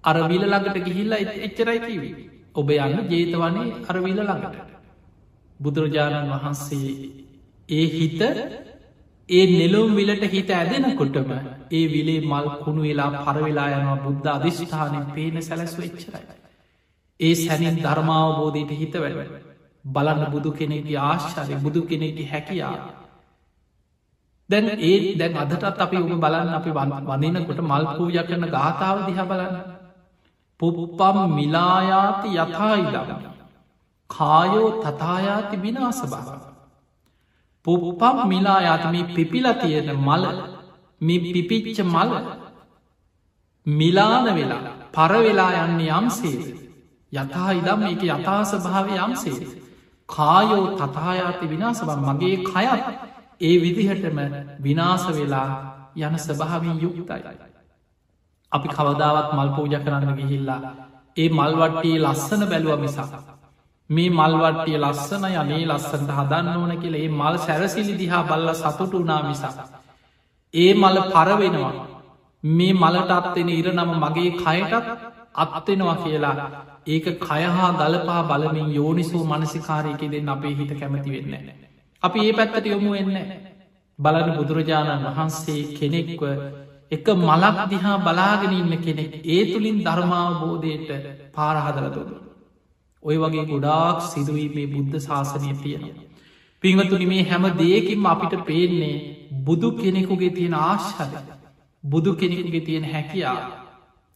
අර 0.04 0.16
විල 0.24 0.44
ළඟට 0.44 0.84
ගිහිල්ල 0.86 1.12
එච්චරයි 1.18 1.80
කිවී. 1.80 2.14
ඔබ 2.54 2.68
යන්න 2.72 3.08
ජේතවනේ 3.10 3.72
අර 3.88 3.96
විල 4.00 4.20
ළඟට. 4.20 4.56
බුදුරජාණන් 5.60 6.32
වහන්සේ 6.32 6.92
ඒ 7.68 7.86
හිත 7.90 8.22
ඒ 9.28 9.44
නෙලුම් 9.48 9.94
විලට 9.94 10.24
හිත 10.26 10.50
ඇදෙනකොටම 10.52 11.30
ඒ 11.70 11.84
විලේ 11.88 12.20
මල් 12.22 12.48
කුණු 12.62 12.82
වෙලා 12.82 13.10
පරවෙලා 13.24 13.68
යනවා 13.72 13.98
බුද්ධ 13.98 14.28
අධිෂ්ඨානයෙන් 14.28 15.06
පේන 15.14 15.36
සැලැස්ව 15.40 15.82
එච්චරයි. 15.82 16.24
ඒ 17.20 17.34
සැනින් 17.36 17.76
ධර්මාවබෝධයට 17.78 18.72
හිත 18.72 18.94
වැඩ 18.96 19.20
බලන්න 19.84 20.24
බුදු 20.32 20.50
කෙනෙගේ 20.52 20.98
ආශ්චාරය 21.00 21.54
බුදු 21.58 21.82
කෙනෙගේ 21.84 22.26
හැකියා. 22.26 22.74
දැන් 24.50 24.66
ඒ 24.80 24.96
දැන් 25.16 25.36
අදටත් 25.36 25.80
අපි 25.80 25.96
ඔබ 25.98 26.12
බලන්න 26.16 26.54
අපි 26.54 26.70
වඳනකොට 26.72 27.62
මල් 27.62 27.86
පූජ 27.96 28.18
කරන 28.22 28.46
ගාථාව 28.50 28.96
දිහ 29.06 29.24
බලන්න. 29.24 29.71
පුප්පම් 30.62 31.16
මිලායාති 31.36 32.28
යථායිදම. 32.36 33.08
කායෝ 34.10 34.70
තතායාති 34.84 35.56
විනාස 35.64 36.00
බව. 36.04 36.28
පුප්පම් 37.66 38.18
මිලා 38.32 38.60
යතම 38.68 38.96
පිපිල 39.16 39.46
තියෙන 39.62 39.90
මල 39.98 40.24
මි 41.00 41.16
පිපිච්ච 41.24 41.78
මල. 41.84 42.10
මිලාන 43.66 44.26
වෙලා 44.36 44.62
පරවෙලා 44.94 45.52
යන්නේ 45.64 45.92
යම්සේ 45.92 46.38
යතා 47.12 47.50
ඉදම් 47.58 47.82
එක 47.90 48.02
යථාස 48.08 48.52
භාව 48.64 48.88
යම්සේ 48.96 49.38
කායෝ 50.08 50.64
තතායාති 50.80 51.46
විනාසබ. 51.52 51.88
මගේ 52.06 52.36
කයත් 52.46 52.86
ඒ 53.40 53.56
විදිහටම 53.62 54.18
විනාස 54.64 55.04
වෙලා 55.10 55.48
යන 55.96 56.14
ස්භාවින් 56.18 56.76
යුක්තයි. 56.84 57.51
අපි 58.52 58.68
කවදාවත් 58.70 59.28
මල් 59.32 59.50
පූජ 59.56 59.74
කරන්න 59.76 60.16
ගිහිල්ලා 60.18 60.60
ඒ 61.16 61.28
මල්වට්ටිය 61.30 61.96
ලස්සන 62.00 62.42
බැලුව 62.50 62.80
මිසා 62.80 63.08
මේ 63.90 64.10
මල්වට්ටිය 64.10 64.76
ලස්සන 64.78 65.24
යනේ 65.32 65.64
ලස්සට 65.66 66.10
හදන්න 66.10 66.48
ඕන 66.54 66.74
කියල 66.78 66.94
ඒ 66.96 67.08
මල් 67.10 67.36
සැරසිලි 67.38 67.94
දිහා 67.98 68.22
බල්ල 68.24 68.52
සතුට 68.56 68.92
වනා 68.94 69.22
මිසා. 69.22 69.54
ඒ 70.54 70.72
මල 70.74 70.98
පරවෙනවා 71.08 71.72
මේ 72.44 72.72
මලට 72.74 73.10
අත්වෙන 73.12 73.50
ඉර 73.50 73.68
නම 73.72 73.92
මගේ 73.96 74.30
කයටත් 74.38 74.88
අත්වෙනවා 75.36 75.96
කියලා 75.96 76.36
ඒක 76.86 77.06
කයහා 77.20 77.70
ගලපා 77.74 78.22
බලමින් 78.24 78.74
යෝනිසූ 78.74 79.24
මනසිකාරයක 79.26 80.02
දෙන්න 80.12 80.28
අපේ 80.28 80.54
හිත 80.54 80.72
කැමති 80.80 81.10
වෙන්න. 81.12 81.48
අපි 82.02 82.18
ඒ 82.20 82.32
පැත්තට 82.32 82.66
යොමු 82.66 82.90
වෙන්න 82.92 83.16
බලන 83.98 84.28
බුදුරජාණන් 84.36 85.06
වහන්සේ 85.08 85.62
කෙනෙක්ව 85.76 86.22
එක 86.92 87.06
මලක් 87.18 87.58
දිහා 87.70 87.96
බලාගෙන 88.00 88.54
ඉන්න 88.54 88.74
කෙනෙක් 88.80 89.12
ඒ 89.26 89.42
තුළින් 89.46 89.78
ධර්මාවබෝධයට 89.80 90.90
පාරහදරතුොදු. 91.32 92.14
ඔය 93.02 93.16
වගේ 93.18 93.46
ගොඩාක් 93.46 93.98
සිදුවීමේ 94.04 94.66
බුද්ධ 94.68 94.98
ශාසනය 95.00 95.52
තියෙනවා. 95.56 96.08
පිංහතුනි 96.62 97.06
මේ 97.06 97.22
හැම 97.24 97.44
දේකින්ම 97.54 98.04
අපිට 98.06 98.34
පේන්නේ 98.44 98.96
බුදු 99.40 99.68
කෙනෙකුගේ 99.74 100.32
තියෙන 100.32 100.54
ආශ්හද 100.56 101.14
බුදු 101.84 102.10
කෙනෙකුගේ 102.14 102.62
තියෙන 102.62 102.84
හැකියා 102.86 103.38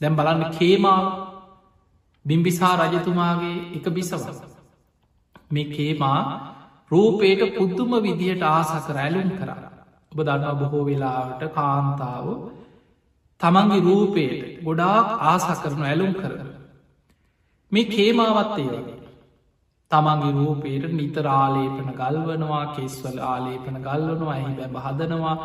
දැම් 0.00 0.14
බලන්න 0.14 0.52
කේමාව 0.54 1.06
බිම්බිසා 2.24 2.74
රජතුමාගේ 2.82 3.56
එක 3.76 3.86
බිසව 3.90 4.26
මේ 5.50 5.66
කේමා 5.68 6.20
රූපේට 6.90 7.42
පුද්දුම 7.54 7.92
විදිහට 8.00 8.44
ආසක 8.44 8.86
රැලුම් 8.90 9.30
කර 9.32 9.50
ඔබ 10.12 10.18
දන්න 10.20 10.58
බොහෝ 10.60 10.84
වෙලාවට 10.84 11.42
කාන්තාව 11.52 12.26
තමන්ගේ 13.40 13.82
රූපේට 13.82 14.44
ගොඩාක් 14.64 15.08
ආසා 15.24 15.56
කරනු 15.56 15.84
ඇලුම් 15.84 16.12
කරන 16.14 16.52
මේ 17.72 17.86
කේමාවත්තේ 17.86 18.68
වගේ 18.68 18.96
තමන්ගේ 19.90 20.34
රූපේට 20.34 20.84
නිතර 20.92 21.26
ආලේපන 21.32 21.90
ගල්වනවා 21.94 22.64
කෙස්වල 22.74 23.18
ආලේපන 23.24 23.76
ගල්වනවා 23.80 24.36
ඇහි 24.36 24.52
බැබ 24.54 24.78
හදනවා 24.84 25.36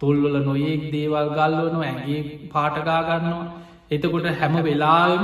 තුල්වල 0.00 0.36
නොයෙක් 0.40 0.82
දේවල් 0.92 1.30
ගල්වනවා 1.32 1.88
ඇගේ 1.88 2.22
පාටගාගන්නවා 2.52 3.46
එතකොට 3.90 4.28
හැම 4.34 4.56
වෙලාම 4.62 5.22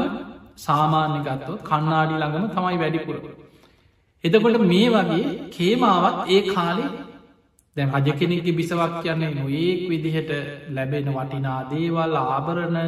සාමාන්‍ය 0.58 1.18
ගත්තොත් 1.22 1.60
කන්නාඩි 1.62 2.14
ළඟම 2.14 2.46
තමයි 2.50 2.78
වැඩිපුර. 2.78 3.16
එතකොට 4.24 4.60
මේ 4.64 4.88
වගේ 4.90 5.24
කේමාවත් 5.50 6.18
ඒ 6.28 6.42
කාලේ 6.48 6.90
දැ 7.76 7.86
රජ 7.94 8.08
කෙනෙක්ගේ 8.14 8.54
බිසවක් 8.54 8.94
කියන්නේ 8.98 9.32
නොඒක් 9.32 9.80
විදිහට 9.88 10.30
ලැබෙන 10.70 11.10
වටිනා 11.12 11.60
දේවල් 11.68 12.14
ආභරණ 12.18 12.78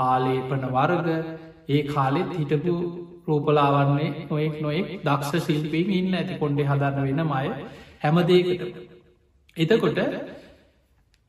ආලේපන 0.00 0.64
වර්ග. 0.72 1.08
ඒ 1.66 1.82
කාලෙත් 1.84 2.30
හිටපු 2.32 2.74
රූපලාවන්නේ 3.26 4.10
නොයෙක් 4.22 4.54
නොයෙක් 4.60 4.88
දක්ෂ 5.02 5.46
ශිල්පීම 5.46 5.88
ඉන්න 5.90 6.14
ඇති 6.14 6.34
කොන්්ඩේ 6.36 6.66
හදන්න 6.66 7.06
වෙන 7.06 7.22
මය 7.26 7.46
හැමදේකට 8.02 8.62
එතකොට 9.56 10.00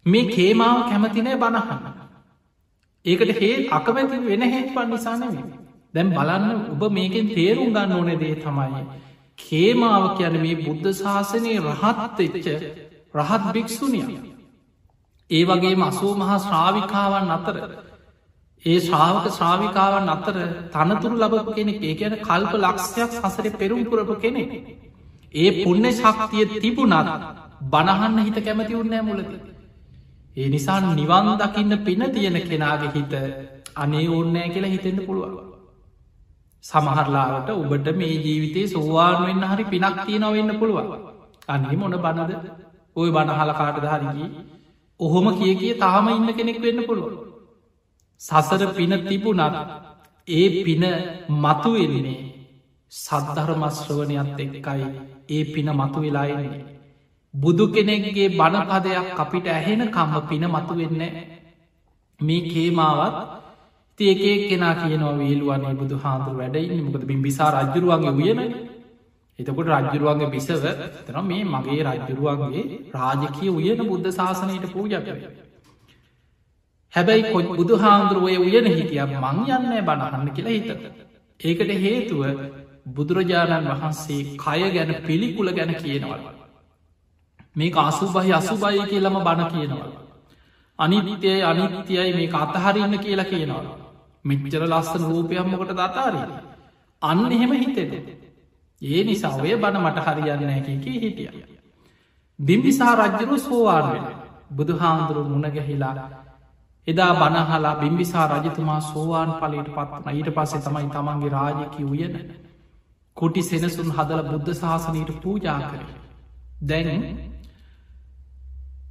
මේ 0.06 0.26
කේමාව 0.28 0.80
කැමතිනෑ 0.86 1.38
බණහන්න 1.38 1.82
ඒකට 3.06 3.32
හේ 3.38 3.54
අකමැති 3.72 4.20
වෙන 4.24 4.44
හේත් 4.48 4.68
පන් 4.74 4.92
නිසානව 4.92 5.38
දැම් 5.94 6.12
බලන්න 6.12 6.46
ඔබ 6.74 6.84
මේකෙන් 6.92 7.32
තේරුම් 7.32 7.72
ගන්න 7.72 7.94
ඕන 7.94 8.12
දේ 8.18 8.36
තමයි 8.38 8.84
කේමාව 9.40 10.10
කියන 10.18 10.36
මේ 10.40 10.60
බුද්ධ 10.60 10.92
ශාසනය 10.96 11.56
රහත් 11.62 12.20
එච්ච 12.22 12.48
රහත් 13.16 13.44
භික්‍ෂුනිය 13.50 14.08
ඒ 15.30 15.44
වගේ 15.46 15.76
මසූ 15.78 16.14
මහා 16.16 16.40
ශ්‍රාවිකාවන් 16.40 17.32
අතර 17.32 17.56
ඒ 18.64 18.80
ශ්‍රාවක 18.80 19.26
ශ්‍රාවිකාවන් 19.32 20.10
අතර 20.10 20.36
තනතුරු 20.74 21.16
ලබපු 21.20 21.52
කෙනෙක් 21.52 21.80
ඒ 21.82 21.96
කියන 21.96 22.16
කල්ප 22.22 22.54
ලක්ෂයක් 22.58 23.12
සසර 23.22 23.48
පෙරුම් 23.54 23.82
පුරපු 23.86 24.16
කෙනෙ 24.18 24.44
ඒ 25.36 25.50
පුුණ්‍ය 25.58 25.92
ශක්තිය 25.94 26.46
තිබුණත් 26.56 27.10
බණහන්න 27.66 28.20
හිත 28.20 28.38
කැමති 28.42 28.76
උන්නෑ 28.76 29.04
මුලද. 29.04 29.32
ඒ 30.38 30.48
නිසා 30.50 30.80
නිවන් 30.92 31.30
දකින්න 31.38 31.74
පින 31.80 32.04
තියෙන 32.12 32.38
කෙනාගේ 32.44 32.92
හිත 32.92 33.14
අනේ 33.76 34.06
ඕන්නෑ 34.10 34.50
කියලා 34.50 34.72
හිතෙන්ට 34.72 35.06
පුළුවන්. 35.06 35.36
සමහරලාට 36.64 37.50
ඔබට 37.52 37.88
මේ 37.96 38.14
ජීවිතේ 38.20 38.68
සෝවාන් 38.68 39.20
වෙන්න 39.24 39.44
හරි 39.46 39.66
පිනක් 39.66 39.98
තියෙනව 40.06 40.32
වෙන්න 40.34 40.60
පුළුවන්. 40.60 40.88
අන්නේ 41.48 41.78
මොන 41.78 41.98
බණද? 42.00 42.32
ඔය 42.96 43.10
බණහලකාට 43.12 43.78
හරිගී 43.84 44.30
ඔහොම 45.00 45.28
කිය 45.36 45.54
කිය 45.56 45.74
තාම 45.76 46.08
ඉන්න 46.10 46.30
කෙනෙක් 46.34 46.60
වෙන්න 46.60 46.82
පුළුව 46.84 47.14
සසර 48.22 48.72
පින 48.74 48.94
තිබුණත් 49.04 49.56
ඒ 50.28 50.48
පින 50.60 50.84
මතුවෙන්නේ 51.38 52.20
සද්ධර්මශ්‍රවනයත් 52.92 54.40
එක්කයි 54.40 54.86
ඒ 55.30 55.44
පින 55.46 55.70
මතු 55.72 56.00
වෙලායන්නේ 56.00 56.64
බුදු 57.34 57.66
කෙනෙක්ගේ 57.70 58.30
බණපදයක් 58.32 59.08
අපිට 59.16 59.48
ඇහෙන 59.50 59.82
කම්ම 59.88 60.14
පින 60.30 60.46
මතු 60.48 60.74
වෙන්න 60.76 61.02
මේ 62.20 62.42
කේමාවත් 62.44 63.18
තියකේ 64.00 64.38
කෙනා 64.50 64.76
කියනවා 64.76 65.18
වේලුවන්නේ 65.18 65.76
බුදු 65.76 65.96
හාදුර 65.98 66.36
වැඩයි 66.36 66.82
මොකද 66.82 67.04
බිම්බිසා 67.04 67.52
රජරුවන්ගේ 67.54 68.14
වියන 68.14 68.42
එතකොට 69.40 69.68
රජ්ජුරුවන්ගේ 69.70 70.30
බිසව 70.30 70.64
තන 71.04 71.18
මේ 71.24 71.44
මගේ 71.46 71.82
රජ්ජුරුවන්ගේ 71.86 72.66
රාජකය 72.94 73.50
උයන 73.52 73.82
බුද්ධ 73.84 74.12
ශාසනයට 74.12 74.66
පූජකය 74.72 75.16
හැබැයි 76.94 77.24
කො 77.26 77.42
බුදු 77.54 77.76
හාමුදුරුවය 77.78 78.38
උයන 78.40 78.68
හිටිය 78.70 79.04
මං 79.16 79.38
යන්න 79.50 79.74
බණහන්න 79.84 80.32
කියලා 80.32 80.56
හිත 80.58 80.70
ඒකට 81.40 81.72
හේතුව 81.80 82.22
බුදුරජාණන් 82.90 83.70
වහන්සේ 83.74 84.24
කය 84.38 84.62
ගැන 84.72 84.92
පිළිකුල 85.04 85.50
ගැන 85.54 85.74
කියනවල් 85.76 86.26
මේ 87.56 87.72
අසුබහි 87.82 88.32
අසුබයි 88.34 88.84
කියලම 88.86 89.16
බණ 89.20 89.50
කියනවා. 89.50 89.90
අනිත්‍යය 90.80 91.42
අනිත්‍යයි 91.44 92.12
මේ 92.14 92.30
අතහරින්න 92.36 92.96
කියලා 93.00 93.26
කියනවා. 93.26 93.66
මෙච්චර 94.26 94.64
ලස්සන 94.66 95.04
රූපයම්මකට 95.06 95.72
දතාරී 95.74 96.28
අන්න 97.02 97.32
එහෙම 97.32 97.52
හිතෙද 97.56 97.94
ඒ 98.82 99.04
නිසා 99.04 99.36
ඔය 99.38 99.56
බණ 99.56 99.82
මට 99.82 100.06
හරියන්න 100.08 100.50
ඇකකි 100.50 100.92
හිටිය. 100.96 101.30
බිම්බිසා 102.40 102.94
රජ්ජරු 102.98 103.38
සෝවාන් 103.40 103.86
වෙන 103.92 104.06
බුදු 104.52 104.74
හාමුදුරු 104.76 105.24
මුණගැහිලා 105.26 105.96
එදා 106.88 107.14
බනහලා 107.14 107.76
බිම්බිසා 107.76 108.26
රජතුමා 108.30 108.82
සෝවාන් 108.84 109.32
පලට 109.34 109.70
පත්වන 109.70 110.10
ඊට 110.12 110.30
පස්සේ 110.32 110.62
තමයි 110.62 110.90
තමන්ගේ 110.90 111.32
රාජකි 111.32 111.84
උයන 111.86 112.18
කොටි 113.18 113.42
සෙනසුන් 113.44 113.90
හදල 113.92 114.22
බුද්ධ 114.24 114.52
ශාසනයට 114.54 115.12
පූජා 115.22 115.60
කර. 115.62 115.82
දැන් 116.62 117.02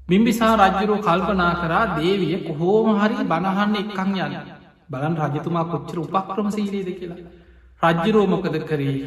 බිම්බිසා 0.09 0.55
රජ්ජුරෝ 0.59 0.99
කල්පනා 1.01 1.53
කරා 1.57 1.85
දේවිය 1.95 2.35
කොහෝම 2.41 2.89
හරි 2.97 3.17
බණහන්න 3.25 3.77
එක්කං 3.77 4.11
යන 4.19 4.35
බලන් 4.91 5.15
රජතුමා 5.23 5.65
කොච්චර 5.67 5.99
උපක්‍රම 6.01 6.49
සීලේද 6.51 6.91
කියලා 6.95 7.23
රජ්ජුරෝමොකද 7.83 8.59
කරේ? 8.65 8.99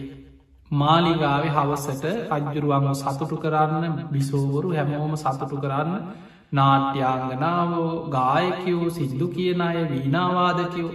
මාලිගාවේ 0.71 1.49
හවසට 1.49 2.05
රජ්ජුරුවන්ම 2.29 2.95
සතුටු 2.95 3.37
කරන්න 3.37 3.93
බිසෝවරු 4.11 4.71
හැමෝම 4.71 5.13
සතුටු 5.17 5.57
කරන්න 5.57 5.93
නාට්‍යාංගනාවෝ 6.51 7.91
ගායකයෝ 8.09 8.89
සිද්දු 8.91 9.27
කියන 9.29 9.61
අය 9.61 9.77
වීනාවාදකයෝ 9.85 10.91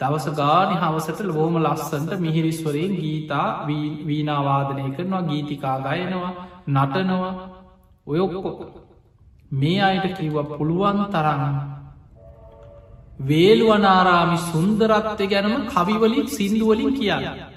දවස 0.00 0.26
ගානි 0.32 0.74
හවසට 0.76 1.20
ලෝම 1.26 1.54
ලස්සන්ට 1.58 2.18
මිහිරිස්වරයෙන් 2.18 2.94
ගීතා 2.96 3.46
වීනාවාදනය 4.06 4.90
කරනවා 4.90 5.22
ගීතිකා 5.22 5.76
ගයනවා 5.80 6.32
නටනවා. 6.68 7.32
ඔයොක්කො 8.06 8.50
මේ 9.52 9.80
අයට 9.82 10.06
කිව්ව 10.14 10.36
පුළුවන් 10.50 11.00
තරන්න 11.08 11.54
වේළුවනාරාමි 13.22 14.38
සුන්දරත්වය 14.44 15.26
ගැනම 15.28 15.54
කවිවලින් 15.68 16.28
සිින්දුවලින් 16.28 16.92
කියන්න. 16.94 17.55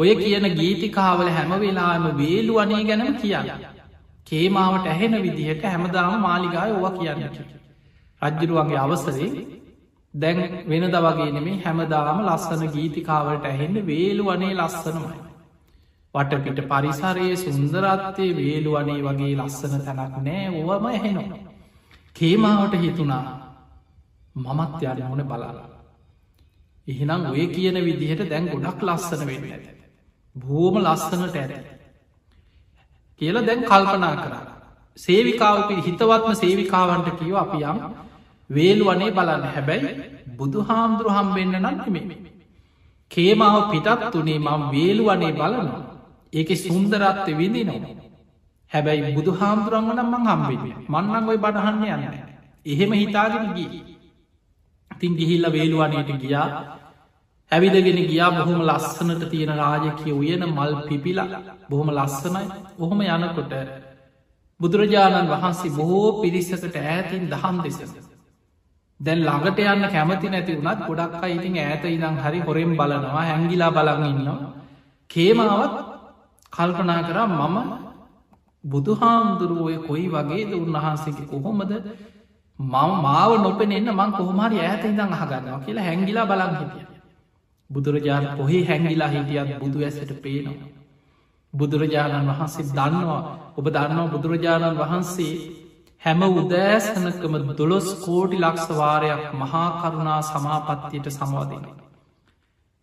ඔය 0.00 0.10
කියන 0.16 0.46
ගීතිකාවල 0.54 1.30
හැම 1.30 1.52
වෙලාම 1.58 2.04
වේලු 2.16 2.58
අනේ 2.58 2.82
ගැනම 2.84 3.14
කියන්න. 3.16 3.48
කේමාවට 4.26 4.86
ඇහෙන 4.86 5.14
විදිහට 5.22 5.64
හැමදාම 5.64 6.20
මාලිගාය 6.20 6.70
ඕව 6.74 6.86
කියන්න. 6.96 7.22
රජ්ජරුවන්ගේ 8.22 8.78
අවසරේ 8.78 9.30
දැන් 10.14 10.38
වෙනද 10.66 10.96
වගේ 10.98 11.30
නෙමේ 11.30 11.58
හැමදාම 11.60 12.22
ලස්සන 12.22 12.62
ගීතිකාවට 12.68 13.44
ඇහෙන්න 13.46 13.76
වේලු 13.86 14.24
වනේ 14.26 14.54
ලස්සනමයි. 14.56 15.18
වටපිට 16.14 16.60
පරිසරයේ 16.68 17.36
සුන්දරත්තේ 17.38 18.30
වේලු 18.36 18.70
වනේ 18.72 19.02
වගේ 19.02 19.34
ලස්සන 19.36 19.74
තැනක් 19.80 20.16
නෑ 20.20 20.46
ඕවම 20.52 20.86
එහෙනවා 20.90 21.42
කේමාවට 22.16 22.74
හිතුනා 22.76 23.26
මමත් 24.36 24.82
යාර 24.82 25.02
මොන 25.04 25.22
බලාලා 25.24 25.68
එහෙනම් 26.86 27.28
ඔය 27.28 27.46
කියන 27.48 27.78
විදිහට 27.82 28.26
දැන් 28.28 28.50
ගොඩක් 28.54 28.82
ලස්සන 28.84 29.26
වෙන්න 29.26 29.46
ඇත. 29.50 29.79
බෝම 30.36 30.74
ලස්සනට 30.76 31.36
ඇත 31.36 31.52
කියලා 33.20 33.46
දැන් 33.46 33.62
කල්පනා 33.62 34.14
කරා. 34.16 34.42
සේවිකාවපි 34.96 35.74
හිතවත්ම 35.78 36.32
සේවිකාවන්ට 36.34 37.08
කියව 37.18 37.36
අපියම් 37.36 37.78
වේල් 38.50 38.80
වනේ 38.80 39.10
බලන්න. 39.10 39.44
හැබැයි 39.46 39.90
බුදු 40.38 40.60
හාමුදුරු 40.62 41.10
හම්බෙන්න්න 41.10 41.56
නන්නෙමේ 41.58 42.18
කේමාව 43.10 43.56
පිටත් 43.70 44.14
වනේ 44.14 44.38
මං 44.40 44.62
වේලු 44.72 45.04
වනේ 45.06 45.32
බලනවා. 45.32 45.82
ඒක 46.32 46.50
සුන්දරත්ව 46.58 47.28
විදි 47.38 47.62
නවා 47.64 47.94
හැබැයි 48.70 49.14
බුදු 49.14 49.32
හාමුදුරන්ගනම් 49.34 50.10
මං 50.12 50.28
හම්බෙන්නේ 50.28 50.76
මන්නන් 50.88 51.30
ඔයි 51.30 51.40
බඩහන්න 51.44 51.84
යන්න 51.88 52.04
එහෙම 52.66 52.92
හිතාගෙන 52.94 53.46
ගී 53.56 53.80
තින් 54.90 55.12
ගිහිල්ල 55.16 55.46
වේලුවනයට 55.48 56.10
ගියා. 56.22 56.48
ඇවිදගෙන 57.52 58.00
ගියා 58.04 58.30
බොහොම 58.32 58.60
ලස්සනට 58.62 59.22
තියෙන 59.30 59.52
රාජකය 59.56 60.12
උයන 60.12 60.42
මල් 60.48 60.74
පිපිලා. 60.88 61.40
බොහොම 61.70 61.88
ලස්සනයි. 61.90 62.44
ඔහොම 62.78 63.00
යනකොට 63.02 63.52
බුදුරජාණන් 64.60 65.30
වහන්සේ 65.32 65.72
බොහෝ 65.72 66.08
පිරිසකට 66.22 66.76
ඈතින් 66.78 67.28
දහම් 67.28 67.56
දෙස 67.64 67.78
දැන් 69.00 69.20
ළඟට 69.20 69.60
යන්න 69.66 69.86
කැමති 69.88 70.28
නැති 70.28 70.56
වුණත් 70.56 70.80
ගොඩක් 70.88 71.22
අයිතින් 71.22 71.56
ඇත 71.58 71.84
ඉදං 71.86 72.16
හරි 72.18 72.40
හොරෙන් 72.40 72.72
බලනවා 72.74 73.22
හැංගිලා 73.24 73.70
බලඟන්නවා 73.70 74.38
කේමාවත් 75.10 75.76
කල්පනා 76.52 77.02
කරා 77.02 77.28
මම 77.28 77.56
බුදුහාමුදුරුවය 78.64 79.76
කොයි 79.80 80.06
වගේද 80.08 80.52
උන්වහන්සේගේ 80.54 81.26
කොහොමද? 81.26 81.72
මම 82.58 82.90
මාව 83.02 83.30
නොපෙනෙන්න 83.38 83.88
මං 83.90 84.10
කොහොමරි 84.12 84.58
ඇත 84.60 84.84
ඉදං 84.84 85.12
අහගන්නවා 85.14 85.60
කියලා 85.64 85.84
හැංගිලා 85.84 86.26
බලන් 86.26 86.54
හිටිය. 86.56 86.89
බුදුරජාණන් 87.70 88.36
පොහේ 88.36 88.62
හැංගිලා 88.64 89.10
හිටියත් 89.10 89.56
බුදු 89.58 89.78
ඇසට 89.82 90.12
පේනවා 90.22 90.68
බුදුරජාණන් 91.52 92.30
වහන්සේ 92.30 92.68
දන්නවා 92.70 93.22
ඔබ 93.56 93.66
දන්නවා 93.68 94.08
බුදුරජාණන් 94.08 94.78
වහන්සේ 94.78 95.32
හැම 96.02 96.22
උදෑසනකම 96.34 97.34
දොළොස් 97.54 97.88
කෝටි 98.02 98.36
ලක්ෂවාරයක් 98.38 99.24
මහා 99.34 99.66
කරුණා 99.76 100.20
සමාපත්තියට 100.24 101.08
සමවදින. 101.10 101.64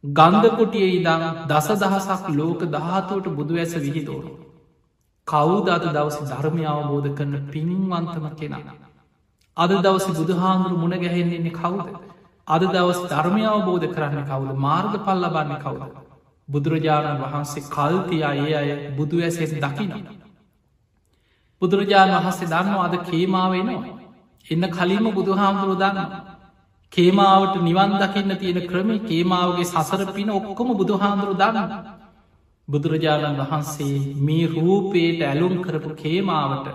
ගන්ධකුටිය 0.04 0.90
ඉදං 0.90 1.24
දස 1.48 1.70
දහසක් 1.76 2.26
ලෝක 2.32 2.62
දහතුවට 2.68 3.32
බුදු 3.32 3.54
ඇස 3.56 3.74
විහිදෝරු. 3.78 4.32
කවුද 5.28 5.66
අද 5.70 5.86
දවස 5.90 6.18
ධර්මය 6.26 6.64
අවබෝධ 6.66 7.10
කරන 7.14 7.34
පින්වන්තම 7.48 8.28
කෙනා. 8.36 8.76
අද 9.58 9.72
දවස 9.78 10.08
බුදුහාමුදුරු 10.12 10.78
මුණ 10.78 10.96
ගැහෙන්න්නේ 10.98 11.54
කවුද. 11.54 11.88
අද 12.48 12.62
දවස් 12.66 13.00
ධර්මය 13.06 13.44
අවබෝධ 13.46 13.88
කරන්න 13.90 14.24
කවුද 14.26 14.52
මාර්ග 14.58 14.94
පල් 15.00 15.20
ලබන්න 15.24 15.60
කවුද. 15.60 15.92
බුදුරජාණන් 16.48 17.22
වහන්සේ 17.24 17.68
කල්තියා 17.70 18.34
ඒ 18.38 18.56
අය 18.56 18.70
බුදු 18.94 19.18
ඇසෙස් 19.20 19.52
දකින. 19.56 19.92
බුදුරජාණන් 21.62 22.18
වහන්සේ 22.18 22.48
දන්නවා 22.48 22.86
අද 22.86 22.96
කේමාවෙනවා 23.06 23.84
එන්න 24.46 24.66
කලින්ම 24.72 25.08
බුදුහාමුදුරු 25.12 25.76
දන්න 25.76 26.12
කේමාවට 26.94 27.56
නිවන් 27.62 27.94
දකින්න 27.96 28.34
තියෙන 28.36 28.60
ක්‍රම 28.64 28.90
කේමාවගේ 29.02 29.66
සසර 29.66 30.04
පින 30.12 30.30
ඔක්කොම 30.32 30.70
බුදුහාන්දුරු 30.74 31.34
දන්න 31.36 31.72
බුදුරජාණන් 32.68 33.42
වහන්සේ 33.42 33.96
මේ 34.22 34.46
රූපයට 34.50 35.22
ඇලුම් 35.24 35.56
කරපු 35.62 35.90
කේමාවට 35.96 36.68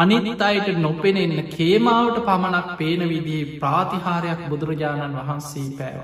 අනිත් 0.00 0.42
අයට 0.42 0.68
නොපෙනෙන්න 0.78 1.36
කේමාවට 1.48 2.18
පමණක් 2.24 2.68
පේන 2.76 3.02
විදිී 3.08 3.58
ප්‍රාතිහාරයක් 3.58 4.40
බුදුරජාණන් 4.48 5.18
වහන්සේ 5.18 5.68
පෑව. 5.72 6.00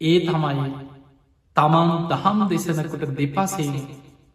ඒ 0.00 0.18
තමයි 0.20 0.70
තමන් 1.56 1.90
දහම් 2.08 2.40
දෙසනකොට 2.48 3.14
දෙපසේ 3.14 3.82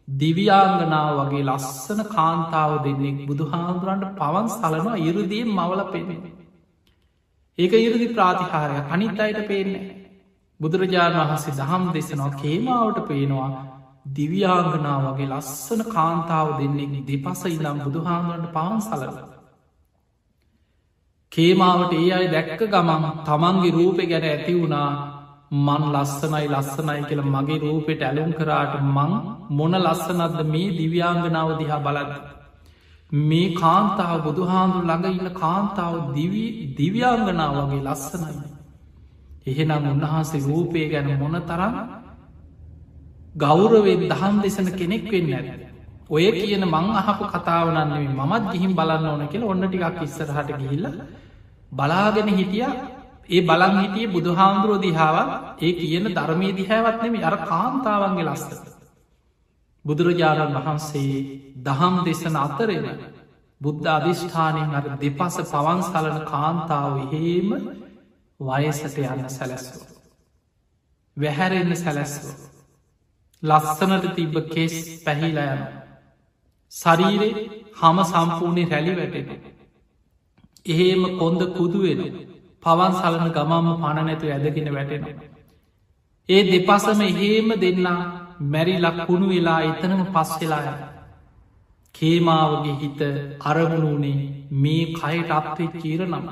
දිවියාංගනාව 0.07 1.17
වගේ 1.19 1.47
ලස්සන 1.47 2.01
කාන්තාව 2.07 2.71
දෙන්නෙක් 2.83 3.17
බුදුහාදුරන්ට 3.27 4.05
පවන් 4.15 4.47
සලනවා 4.51 4.97
ඉරුදියෙන් 4.99 5.49
මවල 5.49 5.81
පෙනෙන. 5.87 6.21
ඒක 7.57 7.73
ඉරදි 7.79 8.07
ප්‍රාතිහාරය 8.09 8.77
අනිත් 8.89 9.19
අයට 9.19 9.41
පේන්නේ. 9.47 9.85
බුදුරජාණන් 10.59 11.21
වහන්සේ 11.21 11.53
දහම් 11.55 11.85
දෙසනවා 11.91 12.31
කේමාවට 12.35 12.99
පේනවා 13.07 13.49
දිවියාංගනා 14.05 14.97
වගේ 15.05 15.29
ලස්සන 15.29 15.81
කාන්තාව 15.87 16.47
දෙන්නෙක් 16.57 16.93
දෙපස 17.05 17.41
ඉදම් 17.47 17.77
බුදුහාමුවන්ට 17.79 18.51
පවන් 18.51 18.81
සලල. 18.81 19.17
කේමාවට 21.31 21.93
ඒ 21.93 22.11
අයි 22.11 22.27
දැක්ක 22.27 22.61
ගමන් 22.67 23.03
තමන්ගේ 23.25 23.71
රූපය 23.71 24.03
ගැන 24.05 24.25
ඇති 24.25 24.53
වුණා 24.55 24.89
මන් 25.59 25.83
ලස්සනයි 25.93 26.47
ලස්සනයි 26.47 27.01
කියල 27.03 27.21
මගේ 27.25 27.59
රූපෙට 27.59 28.01
ඇලුම් 28.01 28.31
කරාට 28.33 28.73
මං 28.87 29.11
මොන 29.51 29.73
ලස්සනත්ද 29.77 30.39
මේ 30.45 30.69
දිව්‍යාංගනාව 30.71 31.49
දිහා 31.59 31.79
බලද. 31.79 32.11
මේ 33.11 33.53
කාන්තාව 33.53 34.17
බුදුහාන්දුර 34.23 34.83
ළඟ 34.83 35.07
ඉන්න 35.11 35.33
කාන්තාව 35.35 35.95
දිව්‍යාංගනාව 36.77 37.55
වගේ 37.61 37.85
ලස්සනයි. 37.85 38.35
එහෙනම් 39.47 39.83
උන්වහන්සේ 39.85 40.41
රූපය 40.41 40.81
ගැන 40.89 41.09
මොන 41.19 41.35
තරන්න 41.43 42.00
ගෞරවෙන් 43.35 44.01
දහම් 44.09 44.41
දෙසන 44.41 44.67
කෙනෙක් 44.73 45.05
වෙන්න 45.07 45.33
ඇ. 45.33 45.43
ඔය 46.09 46.25
කියන 46.33 46.63
මං 46.65 46.87
අහපු 46.93 47.23
කතාවනන්නේ 47.25 48.07
මමත් 48.09 48.43
ගිහිම් 48.51 48.71
බලන්න 48.73 49.05
ඕන 49.05 49.27
කියල 49.27 49.43
ඔන්න 49.45 49.63
ටිකක් 49.63 50.01
ඉස්සරහට 50.01 50.49
ගිහිල්ල 50.53 50.85
බලාගෙන 51.71 52.27
හිටිය 52.29 52.67
ඒ 53.29 53.41
බලන් 53.41 53.77
හිටිය 53.77 54.07
බුදුහාමුදුරුව 54.07 54.81
දිහාව 54.81 55.17
ඒ 55.59 55.71
කියන 55.73 56.05
ධර්මය 56.09 56.49
දිහැවත්නෙම 56.53 57.15
අර 57.21 57.35
කාන්තාවන්ගේ 57.45 58.25
ලස්ත. 58.25 58.51
බුදුරජාණන් 59.85 60.55
වහන්සේ 60.57 61.15
දහම් 61.57 61.95
දෙසන 62.05 62.35
අතරෙන 62.37 62.87
බුද්ධ 63.61 63.87
අධිෂ්ඨානයෙන් 63.89 64.71
අර 64.71 64.85
දෙපස 64.97 65.35
පවන් 65.47 65.79
සලන 65.83 66.19
කාන්තාව 66.25 66.93
එහෙම 66.99 67.49
වයසට 68.39 68.97
යන්න 68.99 69.29
සැලැස්ව. 69.29 69.75
වැහැරෙන්න 71.17 71.75
සැලැස්ව. 71.77 72.50
ලස්සනට 73.43 74.05
තිබ්බ 74.15 74.35
කෙස් 74.49 74.73
පැහිලා 75.03 75.53
යන. 75.53 75.61
ශරීරේ 76.71 77.31
හම 77.75 77.97
සම්පූර්ණය 78.05 78.63
රැලි 78.65 78.93
වැටෙන. 78.95 79.27
එහෙම 80.65 81.01
කොන්ද 81.17 81.41
කුදුවෙන 81.51 82.01
පවන් 82.63 82.93
සලන 82.95 83.31
ගමම්ම 83.31 83.69
පණ 83.77 84.05
නැතු 84.05 84.25
ඇදගෙන 84.29 84.69
වැටෙන. 84.71 85.03
ඒ 86.29 86.41
දෙපසම 86.45 87.01
එහෙම 87.03 87.49
දෙන්නා 87.57 87.99
මැරි 88.47 88.75
ලක්කුණු 88.79 89.27
වෙලා 89.29 89.59
එතනම 89.63 90.03
පස් 90.09 90.31
වෙලා 90.39 90.63
යන. 90.67 90.79
කේමාවගේ 91.95 92.75
හිත 92.75 93.01
අරමුණුනේ 93.43 94.19
මේ 94.55 94.85
කයට 94.93 95.31
අපේ 95.31 95.71
චීර 95.75 96.01
නම. 96.07 96.27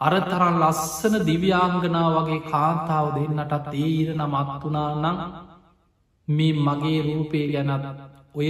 අර 0.00 0.14
තරන් 0.22 0.56
ලස්සන 0.62 1.14
දිව්‍යාංගනා 1.24 2.08
වගේ 2.16 2.40
කාන්තාව 2.46 3.06
දෙන්නටත් 3.14 3.70
ඒ 3.74 3.92
ඉර 3.94 4.10
නමත්තුනා 4.16 4.90
නම් 4.96 5.18
මේ 6.28 6.52
මගේ 6.60 7.00
රූපය 7.04 7.40
ගැනත් 7.48 7.84
ඔය 8.34 8.48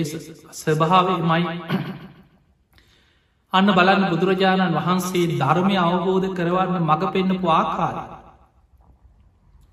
ස්වභාවමයි 0.54 1.44
අන්න 3.52 3.68
බලන්න 3.70 4.02
බුදුරජාණන් 4.10 4.74
වහන්සේ 4.76 5.26
ධර්මය 5.34 5.76
අවබෝධ 5.78 6.28
කරවන්න 6.34 6.82
මඟ 6.82 7.12
පෙන්න්නපු 7.12 7.48
ආකාර. 7.50 7.96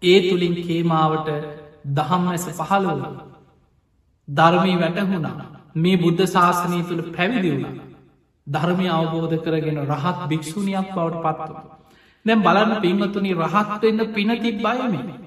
ඒ 0.01 0.19
තුළින් 0.21 0.55
කේමාවට 0.57 1.27
දහම් 1.91 2.23
ඇස 2.27 2.45
පහළ 2.51 2.85
වුණ. 2.91 3.17
ධර්මී 4.27 4.77
වැටහුණා 4.77 5.35
මේ 5.75 5.97
බුද්ධ 5.97 6.23
ශාසනය 6.27 6.79
තුළ 6.83 7.03
පැවිදි 7.11 7.51
වුණ. 7.53 7.81
ධර්මය 8.47 8.87
අවබෝධ 8.91 9.35
කරගෙන 9.39 9.79
රහත් 9.85 10.17
භික්‍ෂූණයක් 10.29 10.87
බවට 10.93 11.23
පත්ව. 11.25 11.53
දැම් 12.25 12.39
බලන්න 12.41 12.81
පින්වතුනි 12.81 13.31
රහත්වෙන්න 13.35 13.99
පිනතිබ 14.13 14.57
බයමෙන. 14.59 15.24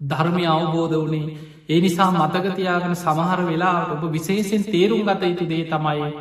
ධර්මය 0.00 0.44
අවබෝධ 0.46 0.96
වනේ 1.02 1.36
ඒ 1.68 1.80
නිසා 1.80 2.10
මතකතියාගෙන 2.12 2.96
සමහර 2.96 3.40
වෙලා 3.44 3.78
ඔබ 3.92 4.02
විශේෂෙන් 4.10 4.62
තේරුම් 4.66 5.02
ගත 5.04 5.22
යුතු 5.24 5.46
දේ 5.46 5.64
තමයි 5.66 6.12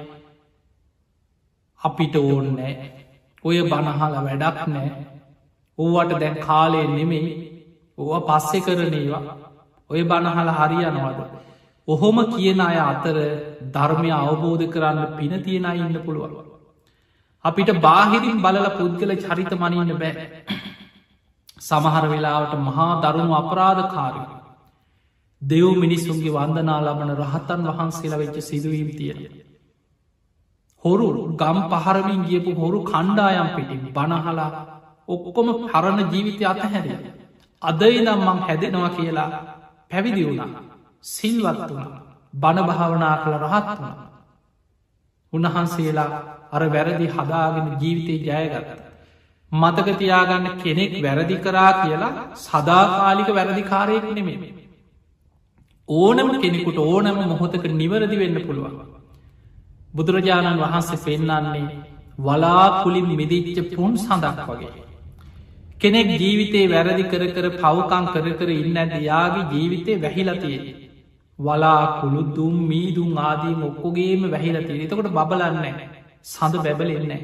අපිට 1.82 2.16
ඕන්නෑ 2.18 2.74
ඔය 3.44 3.58
බණහල 3.66 4.18
වැඩක් 4.20 4.66
නෑ 4.70 4.90
ඕවට 5.78 6.20
දැන් 6.20 6.38
කාලය 6.40 6.82
නෙමෙයි. 6.88 7.34
ඕව 7.98 8.24
පස්සෙ 8.24 8.60
කරනේවා 8.60 9.38
ඔය 9.90 10.02
බණහල 10.04 10.50
හරියනවද? 10.52 11.20
ඔහොම 11.88 12.18
කියන 12.28 12.62
අය 12.62 12.78
අතර 12.84 13.18
ධර්මය 13.74 14.12
අවබෝධ 14.14 14.66
කරන්න 14.68 15.14
පින 15.18 15.34
තියෙන 15.44 15.68
ඉන්න 15.76 16.00
පුළුවන්. 16.02 16.34
අපිට 17.46 17.70
බාහිරින් 17.80 18.42
බලල 18.42 18.68
පුද්ගල 18.72 19.12
චරිත 19.18 19.54
මනින්න 19.56 19.94
බෑ. 19.96 20.26
සමහර 21.60 22.06
වෙලාවට 22.08 22.54
මහා 22.60 23.02
දරුණු 23.04 23.34
අපරාධ 23.34 23.84
කාරය. 23.90 24.22
දෙව් 25.42 25.68
මිනිස්සුන්ගේ 25.76 26.34
වන්දනා 26.34 26.80
ලබන 26.82 27.10
රහතන් 27.16 27.62
වහන්සේලා 27.70 28.20
වෙච්ච 28.20 28.38
සිදුවීම් 28.42 28.90
තියෙන. 28.92 29.20
හොරු 30.86 31.08
ගම් 31.36 31.58
පහරමින් 31.72 32.22
ගියපු 32.24 32.52
හොරු 32.54 32.80
කණ්ඩායම් 32.84 33.50
පිටින් 33.56 33.84
බනහලා 33.94 34.50
ඔක්කොම 35.08 35.48
හරණ 35.66 36.00
ජීවිතය 36.12 36.44
අතහැර. 36.46 36.86
අදයි 37.62 38.02
නම් 38.02 38.20
මං 38.22 38.40
හැදෙනවා 38.40 38.90
කියලා 38.92 39.30
පැවිදි 39.92 40.24
වුණා. 40.28 40.50
සිල්වත් 41.04 41.62
වුණ 41.70 41.94
බණභාවනා 42.34 43.16
කළ 43.18 43.38
රහත් 43.44 43.70
වුණ. 43.74 43.96
උන්වහන්සේලා 45.34 46.12
අර 46.52 46.64
වැරදි 46.68 47.08
හදාගෙන 47.08 47.68
ජීවිතය 47.82 48.16
ජයගත්ත. 48.26 48.87
මතකතියාගන්න 49.52 50.48
කෙනෙක් 50.64 50.94
වැරදි 51.02 51.36
කරා 51.38 51.72
කියලා 51.82 52.14
සදාකාලික 52.36 53.30
වැරදිකාරයෙක් 53.30 54.08
නෙමේ. 54.14 54.54
ඕනම 55.90 56.30
කෙනෙකුට 56.42 56.78
ඕනම 56.80 57.18
මොහොතක 57.26 57.64
නිවරදි 57.74 58.18
වෙන්න 58.18 58.40
පුළුවන්. 58.42 58.76
බුදුරජාණන් 59.94 60.60
වහන්සේ 60.60 61.04
පෙන්නන්නේ 61.06 61.64
වලාකුලින් 62.20 63.08
මිදිච්ච 63.12 63.76
පුන් 63.76 63.94
සඳක් 63.98 64.48
වගේ. 64.50 64.74
කෙනෙක් 65.80 66.10
ජීවිතේ 66.22 66.68
වැරදි 66.68 67.04
කර 67.06 67.24
කර 67.30 67.48
පවකං 67.56 68.06
කර 68.14 68.28
කර 68.40 68.50
ඉන්න 68.54 68.78
ඇද 68.78 68.94
යාගේ 69.02 69.50
ජීවිතය 69.54 69.92
වැහිලතිය. 70.04 70.60
වලාකුළු 71.40 72.22
දුම් 72.36 72.56
මීදුම් 72.70 73.18
ආදීම 73.20 73.62
ඔක්කොගේම 73.64 74.32
වැහිලතිය 74.34 74.84
එතකොට 74.86 75.10
බබලන්න 75.10 75.68
සඳ 76.26 76.56
බැබලෙන්නේ 76.66 77.22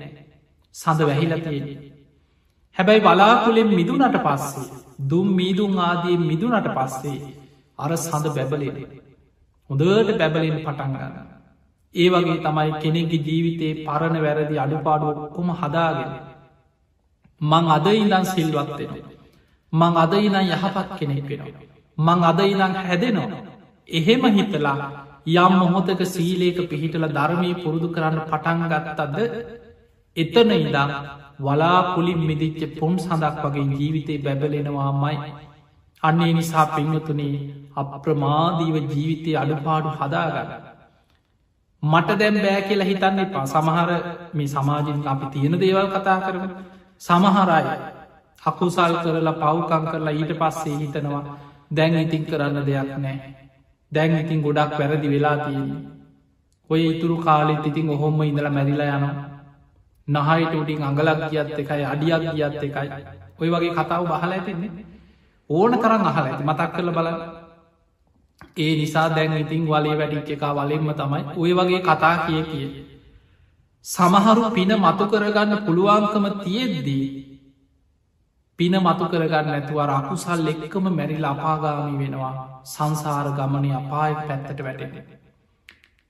සඳ 0.75 0.99
වැහිලතියන්නේ. 1.09 1.92
හැබැයි 2.77 3.01
බලාකුලෙන් 3.01 3.69
මිදුනට 3.71 4.17
පස්සේ 4.19 4.67
දුම් 5.03 5.27
මීදුම් 5.35 5.73
ආදී 5.81 6.17
මිදුනට 6.21 6.67
පස්සේ 6.71 7.19
අර 7.79 7.91
සඳ 7.97 8.25
බැබලෙන 8.35 8.77
හොඳට 9.69 10.11
බැබලෙන් 10.19 10.57
පටන්ගන්න. 10.59 11.15
ඒ 11.95 12.09
වගේ 12.09 12.37
තමයි 12.39 12.71
කෙනෙක්ගේ 12.77 13.23
ජීවිතයේ 13.27 13.79
පරණ 13.85 14.17
වැරදි 14.19 14.55
අඩුපාඩුව 14.57 15.19
කොම 15.31 15.49
හදාගෙන. 15.53 16.11
මං 17.41 17.65
අද 17.69 17.87
ඉඳන් 17.93 18.25
සිල්වත්වෙන. 18.27 18.93
මං 19.73 19.93
අද 19.97 20.13
ඉනම් 20.19 20.37
යහපත් 20.51 20.89
කෙනෙක් 20.99 21.29
වෙන. 21.31 21.41
මං 21.97 22.19
අද 22.23 22.39
ඉනම් 22.43 22.77
හැදෙනවා. 22.81 23.41
එහෙම 23.89 24.23
හිතලා 24.31 24.77
යම් 25.25 25.53
මොහොතක 25.55 26.01
සීලේක 26.05 26.57
පිහිටල 26.69 27.05
ධර්මී 27.09 27.55
පුරුදු 27.55 27.87
කරන්න 27.89 28.19
පටන්ගත්තද 28.23 29.17
එතන 30.17 30.49
ඉදා 30.53 30.87
වලාකුලින් 31.45 32.21
මිදිච්ච 32.27 32.61
පොන් 32.79 32.93
සඳක් 32.99 33.43
වගේ 33.45 33.65
ජීවිතය 33.71 34.13
බැබලෙනවාමයි. 34.19 35.17
අන්නේ 36.03 36.33
නිසා 36.33 36.67
පිංහතුනේ 36.67 37.35
අප්‍රමාදීව 37.75 38.75
ජීවිතය 38.85 39.31
අඩුපාඩු 39.37 39.89
හදාගන්න. 39.99 40.49
මට 41.83 42.19
දැම් 42.19 42.35
බෑ 42.35 42.61
කියලා 42.61 42.89
හිතන්න 42.91 43.19
එපා. 43.19 43.45
සමහර 43.45 43.89
මේ 44.33 44.47
සමාජින් 44.47 44.99
අපි 45.07 45.25
තියෙන 45.33 45.59
දේවල් 45.61 45.87
කතා 45.89 46.19
කරන 46.21 46.51
සමහරයි 47.01 47.65
අකුසල් 48.41 48.95
කරලා 49.03 49.35
පව්කං 49.35 49.85
කරලා 49.91 50.13
ඊට 50.13 50.33
පස්සේ 50.41 50.77
හිතනවා 50.77 51.23
දැන් 51.71 51.95
ඉතින් 51.97 52.23
කරන්න 52.25 52.65
දෙයක් 52.67 52.91
නෑ. 52.97 53.17
දැන් 53.91 54.13
ඉතින් 54.19 54.41
ගොඩක් 54.41 54.79
වැරදි 54.79 55.07
වෙලා 55.09 55.37
තියෙන 55.45 55.69
ඔය 56.69 56.81
ඉතුරු 56.87 57.15
කාලෙත් 57.19 57.65
ඉතින් 57.65 57.89
ඔහොම 57.89 58.21
ඉඳලා 58.23 58.51
මැරිලා 58.51 58.89
යනවා. 58.97 59.32
නහයිට 60.07 60.53
උඩින් 60.53 60.83
අඟලක් 60.83 61.29
කියත් 61.29 61.49
එකයි 61.55 61.83
අඩියක් 61.85 62.23
ගියත් 62.31 62.63
එකයි. 62.63 62.89
ඔය 63.39 63.49
වගේ 63.49 63.73
කතාව 63.73 64.03
බහල 64.05 64.31
ඇතින්නේ 64.31 64.71
ඕන 65.49 65.71
තරම් 65.73 66.03
අහල 66.03 66.23
ඇති 66.23 66.43
මතක් 66.43 66.71
කරල 66.71 66.91
බල 66.91 67.07
ඒ 68.57 68.73
නිසා 68.75 69.09
දැන් 69.09 69.37
ඉතින් 69.37 69.63
වලේ 69.65 69.95
වැඩික් 69.95 70.29
එකා 70.29 70.53
වලෙන්ම 70.53 70.89
තමයි 70.91 71.21
ඔය 71.35 71.51
වගේ 71.53 71.81
කතා 71.81 72.15
කිය 72.25 72.43
කිය. 72.43 72.67
සමහරු 73.85 74.43
පින 74.51 74.71
මතු 74.75 75.05
කරගන්න 75.05 75.63
පුළුවන්කම 75.65 76.25
තියෙද්දී 76.43 77.05
පින 78.59 78.73
මතු 78.77 79.05
කරගන්න 79.05 79.51
ඇතුව 79.51 79.79
රකුසල් 79.83 80.47
එක්කම 80.47 80.85
මැරිල 80.89 81.25
අපාගාමි 81.25 81.97
වෙනවා. 81.99 82.35
සංසාර 82.65 83.27
ගමනය 83.31 83.69
අපාය 83.73 84.13
පැත්තට 84.19 84.59
වැටෙන. 84.59 84.91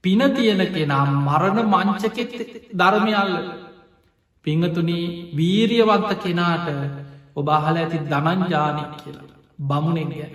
පින 0.04 0.22
තියෙන 0.32 0.62
කෙනා 0.68 1.06
මරණ 1.20 1.68
මංචකෙත් 1.68 2.34
ධර්මයල්ල 2.74 3.34
පිංහතුනී 4.46 5.06
වීරියවන්ත 5.34 6.10
කෙනාට 6.20 6.68
ඔබ 7.36 7.48
අහල 7.50 7.76
ඇති 7.76 7.98
දනංජානය 8.06 8.84
කියලා 8.94 9.34
බමුණෙක් 9.62 10.10
ගැන. 10.12 10.34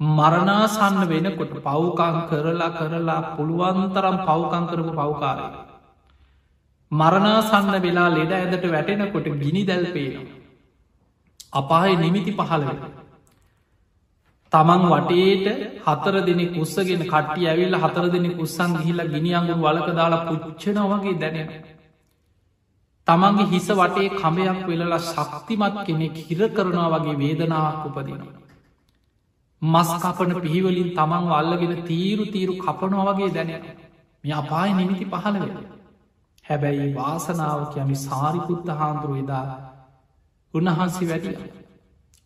මරණාසන්න 0.00 0.98
වෙනකොට 1.06 1.52
පව්කං 1.58 2.16
කරලා 2.28 2.70
කරලා 2.72 3.20
පුළුවන්තරම් 3.36 4.16
පව්කං 4.20 4.64
කරපු 4.66 4.92
පව්කාරය. 4.92 5.46
මරණාසන්න 6.92 7.72
වෙලා 7.80 8.10
ලෙඩ 8.10 8.32
ඇදට 8.32 8.64
වැටෙනකොට 8.66 9.26
ගිනි 9.36 9.62
දැල්පේනවා. 9.64 10.36
අපාය 11.52 11.96
නිමිති 11.96 12.32
පහළ 12.32 12.64
වෙන. 12.64 12.78
තමන් 14.52 14.82
වටේට 14.90 15.46
හතර 15.84 16.16
දෙනෙ 16.22 16.44
කුස්සගෙන 16.48 17.02
කට්ටිය 17.04 17.46
ඇවිල්ල 17.46 17.76
හතර 17.76 18.06
දෙනෙ 18.08 18.30
කුස්සන් 18.34 18.76
ගිහිල 18.76 19.00
ගිනිියංගුන් 19.08 19.60
වලක 19.60 19.88
දාලා 19.94 20.26
පුච්චනවගේ 20.26 21.16
දැනෙන. 21.16 21.75
තමන්ගේ 23.06 23.46
හිස 23.46 23.68
වටේ 23.72 24.08
කමයක් 24.14 24.58
වෙලලා 24.66 25.04
ශක්තිමත් 25.04 25.76
කෙනෙක් 25.86 26.16
හිර 26.22 26.40
කරනවා 26.48 26.88
වගේ 26.94 27.16
වේදනාවක් 27.16 27.84
උපදිනවා. 27.88 28.34
මස් 29.62 29.90
කපන 29.98 30.32
පිහිවලින් 30.40 30.90
තමන් 30.92 31.24
අල්ලගෙන 31.32 31.74
තීරු 31.84 32.24
තීරු 32.26 32.54
කපනවා 32.56 33.06
වගේ 33.10 33.30
දැනෙන. 33.30 33.64
මෙ 34.24 34.32
අපාය 34.32 34.70
නිමිති 34.74 35.06
පහළ 35.06 35.36
වෙන. 35.42 35.54
හැබැයි 36.44 36.88
වාසනාව 36.94 37.60
කියමි 37.72 37.96
සාරිපුත්ත 37.98 38.68
හාන්දුරු 38.70 39.14
එදා 39.14 39.46
උන්වහන්සේ 40.54 41.08
වැඩිය. 41.08 41.36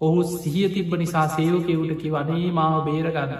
ඔහු 0.00 0.20
සිහිය 0.32 0.68
තිබ්බ 0.68 0.92
නිසා 0.96 1.26
සේවකෙවුට 1.28 1.92
කි 2.00 2.08
වනේ 2.10 2.52
මාව 2.52 2.76
බේරගන්න. 2.86 3.32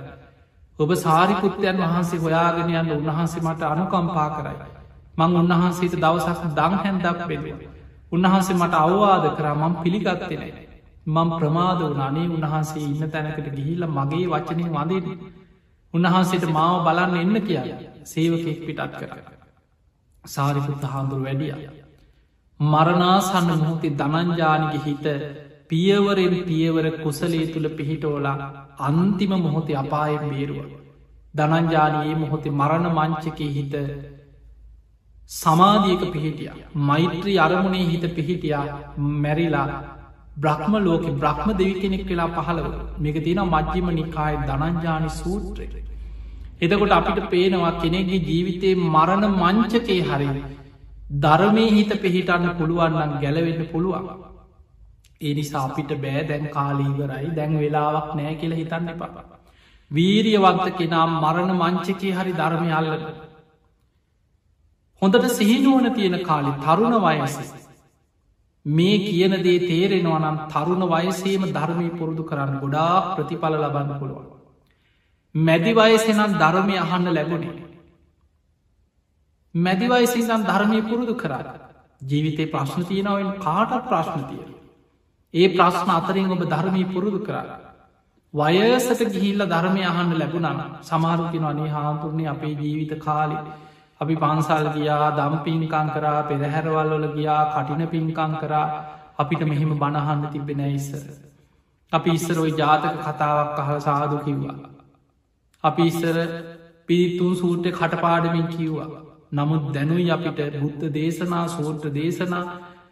ඔබ 0.78 0.90
සාරිපුත්තයන් 0.96 1.80
වහන්සේ 1.84 2.20
හොයාගෙන 2.20 2.70
යන්න 2.72 2.92
උන්වහන්සේ 2.92 3.42
මට 3.42 3.62
අනුකම්පා 3.64 4.28
කරයි. 4.32 4.79
මං 5.20 5.36
උන්වහන්සේට 5.36 5.94
දවසක් 5.98 6.42
දං 6.54 6.74
හැන්දක් 6.78 7.20
බෙලේ. 7.28 7.70
උන්වහන්සේ 8.12 8.56
මට 8.56 8.74
අවවාද 8.76 9.24
කරා 9.36 9.54
මං 9.56 9.74
පිළිගත්තෙනයි. 9.78 10.52
මං 11.06 11.28
ප්‍රමාද 11.32 11.80
වනානේ 11.84 12.28
උන්වහන්සේ 12.28 12.82
ඉන්න 12.84 13.04
තැනකට 13.08 13.48
ගිහිල්ල 13.50 13.84
මගේ 13.88 14.26
වචනය 14.28 14.64
වදේද. 14.70 15.06
උන්වහන්සේට 15.94 16.46
මාව 16.50 16.76
බලන්න 16.86 17.16
එන්න 17.16 17.36
කිය 17.42 17.60
සේවකෙක් 18.04 18.58
පිටත් 18.66 18.96
කර. 18.96 19.12
සාරිපුත්ත 20.24 20.84
හාමුදුරු 20.84 21.22
වැඩිය. 21.22 21.54
මරණාසන්න 22.60 23.48
මොහොතේ 23.52 23.96
දනංජානික 23.96 24.84
හිත 24.84 25.06
පියවරෙන් 25.68 26.36
පියවර 26.44 26.86
කුසලේ 26.98 27.46
තුළ 27.46 27.68
පිහිටෝලා 27.70 28.36
අන්තිම 28.80 29.32
මොහොතේ 29.38 29.76
අපායෙන් 29.76 30.24
බේරුව. 30.28 30.70
දනංජානයේ 31.34 32.14
මොහොතේ 32.16 32.52
මරණ 32.52 32.86
මංචකේ 32.92 33.50
හිත 33.50 33.74
සමාධියක 35.30 36.02
පිහිටිය. 36.12 36.50
මෛත්‍රී 36.88 37.38
අරමුණේ 37.38 37.86
හිත 37.86 38.04
පිහිටියා 38.16 38.64
මැරිලා 39.22 39.66
බ්‍රහ්ම 40.36 40.74
ලෝක 40.78 41.04
බ්‍රහ්ම 41.16 41.48
දෙවි 41.52 41.74
කෙනෙක් 41.82 42.02
වෙලා 42.06 42.30
පහළව 42.38 42.66
මේක 42.98 43.18
තින 43.24 43.40
මජ්්‍යම 43.46 43.88
නිකාය 43.92 44.34
දනංජානි 44.48 45.10
සූත්‍රය. 45.12 45.66
එතකොට 46.60 46.92
අපිට 46.92 47.20
පේනවා 47.30 47.72
කෙනෙක්ගේ 47.82 48.24
ජීවිතයේ 48.28 48.80
මරණ 48.86 49.26
මංචකේ 49.34 50.00
හරිරි 50.04 50.42
ධර්මය 51.18 51.64
හිත 51.70 51.92
පිහිටන්න 52.02 52.50
පුළුවන්නම් 52.58 53.16
ගැලවෙන්න 53.22 53.64
පුළුවන්. 53.72 54.06
ඒ 55.20 55.34
නිසා 55.34 55.64
අපිට 55.64 55.92
බෑ 56.02 56.28
දැන් 56.28 56.46
කාලීවරයි 56.50 57.34
දැන් 57.36 57.58
වෙලාවක් 57.58 58.14
නෑ 58.16 58.34
කියල 58.34 58.54
හිතන්න 58.54 58.92
එපා. 58.94 59.24
වීරියවන්ත 59.90 60.66
කෙනම් 60.76 61.18
මරණ 61.18 61.52
මංචකේ 61.56 62.14
හරි 62.14 62.32
ධර්මය 62.34 62.70
අල්ලන. 62.74 63.02
හොඳට 65.02 65.30
සිහිනුවන 65.30 65.86
තියෙන 65.92 66.18
කාලි 66.22 66.52
තරුණ 66.60 66.96
වයස. 67.00 67.38
මේ 68.66 68.98
කියන 69.00 69.34
දේ 69.40 69.58
තේරෙනවා 69.60 70.20
නම් 70.20 70.36
තරුණ 70.48 70.84
වයසේම 70.88 71.48
ධර්මය 71.50 71.88
පුරුදු 71.92 72.22
කරන්න 72.24 72.60
ගොඩා 72.60 72.94
ප්‍රතිඵල 73.14 73.54
ලබන්න 73.56 73.98
පුළුවන්. 73.98 74.28
මැදි 75.34 75.72
වයසෙනම් 75.74 76.38
ධර්මය 76.38 76.76
අහන්න 76.78 77.10
ලැබුණේ. 77.10 77.70
මැදිවයිසිසන් 79.54 80.44
ධර්මය 80.44 80.82
පුරුදු 80.82 81.14
කරන්න. 81.14 81.46
ජීවිතේ 82.00 82.46
ප්‍රශ්න 82.46 82.84
තියෙනවෙන් 82.84 83.32
කාටත් 83.38 83.88
ප්‍රශ්න 83.88 84.22
තිය. 84.24 84.44
ඒ 85.34 85.48
ප්‍රශ්න 85.48 85.90
අතරින් 85.90 86.30
ඔබ 86.30 86.42
ධර්මී 86.44 86.84
පුරුදු 86.86 87.18
කරන්න. 87.20 87.48
වයසට 88.34 89.02
ගිහිල්ල 89.06 89.42
ධර්මය 89.44 89.82
අහන්න 89.84 90.12
ලැබුණන 90.14 90.60
සමාරුතින 90.82 91.44
අනේ 91.44 91.68
හාමුතුරණය 91.68 92.26
අපේ 92.26 92.54
ජීවිත 92.54 92.92
කාලි. 92.98 93.36
අපි 94.00 94.14
පන්සල් 94.16 94.66
ගියා 94.74 95.08
දම් 95.12 95.34
පින්කං 95.44 95.88
කරා 95.94 96.20
පෙරහැරවල් 96.22 96.92
වල 96.92 97.06
ගියා 97.10 97.42
කටින 97.50 97.82
පින්කං 97.88 98.32
කරා 98.40 98.66
අපිට 99.18 99.42
මෙහෙම 99.44 99.72
බණහන්න 99.74 100.22
තිබෙන 100.32 100.62
ඉස්සර. 100.70 101.04
අපි 101.92 102.10
ඉස්සරෝයි 102.10 102.54
ජාතක 102.54 102.96
කතාවක් 103.00 103.58
අහල 103.58 103.78
සාදු 103.80 104.16
කිව්වා. 104.20 104.56
අපි 105.64 105.82
ඉස්සර 105.84 106.16
පිරිතුන් 106.86 107.36
සූට්‍ර 107.36 107.72
කටපාඩමින් 107.72 108.48
කිව්වා. 108.48 108.88
නමුත් 109.32 109.68
දැනුයි 109.74 110.10
අපිට 110.10 110.40
බුද්ධ 110.56 110.84
දේශනා 110.90 111.44
සෝට්‍ර 111.48 111.92
දේශනා 111.92 112.44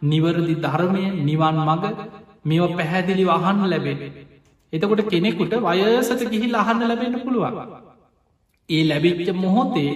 නිවරදි 0.03 0.55
ධර්මය 0.57 1.03
නිවන් 1.23 1.57
මඟ 1.59 1.97
මෙව 2.45 2.63
පැහැදිලි 2.75 3.25
අහන්න 3.29 3.65
ලැබෙන. 3.67 3.99
එතකොට 4.73 5.03
කෙනෙකුට 5.07 5.53
වයසට 5.63 6.23
ගිහිල් 6.29 6.55
අහන්න 6.55 6.81
ලැබෙන 6.83 7.19
පුළුවන්. 7.19 7.59
ඒ 8.69 8.83
ලැබිච්ච 8.85 9.29
මොහොතේ 9.37 9.91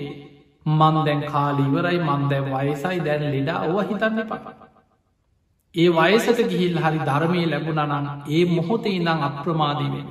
මන් 0.65 0.95
දැන් 1.05 1.21
කාලීවරයි 1.27 1.99
මන්දැ 2.01 2.41
වයසයි 2.47 2.99
දැන් 2.99 3.23
ලෙඩා 3.27 3.59
ඔව 3.63 3.77
හිතන්න 3.83 4.19
පා. 4.25 4.41
ඒ 5.75 5.89
වයසට 5.91 6.39
ගිහිල් 6.49 6.77
හරි 6.79 6.99
ධර්මය 7.01 7.41
ලැබුණනන් 7.45 8.11
ඒ 8.29 8.43
මොහොතේ 8.47 8.95
ඉඳං 8.95 9.23
අප්‍රමාදීවෙන. 9.23 10.07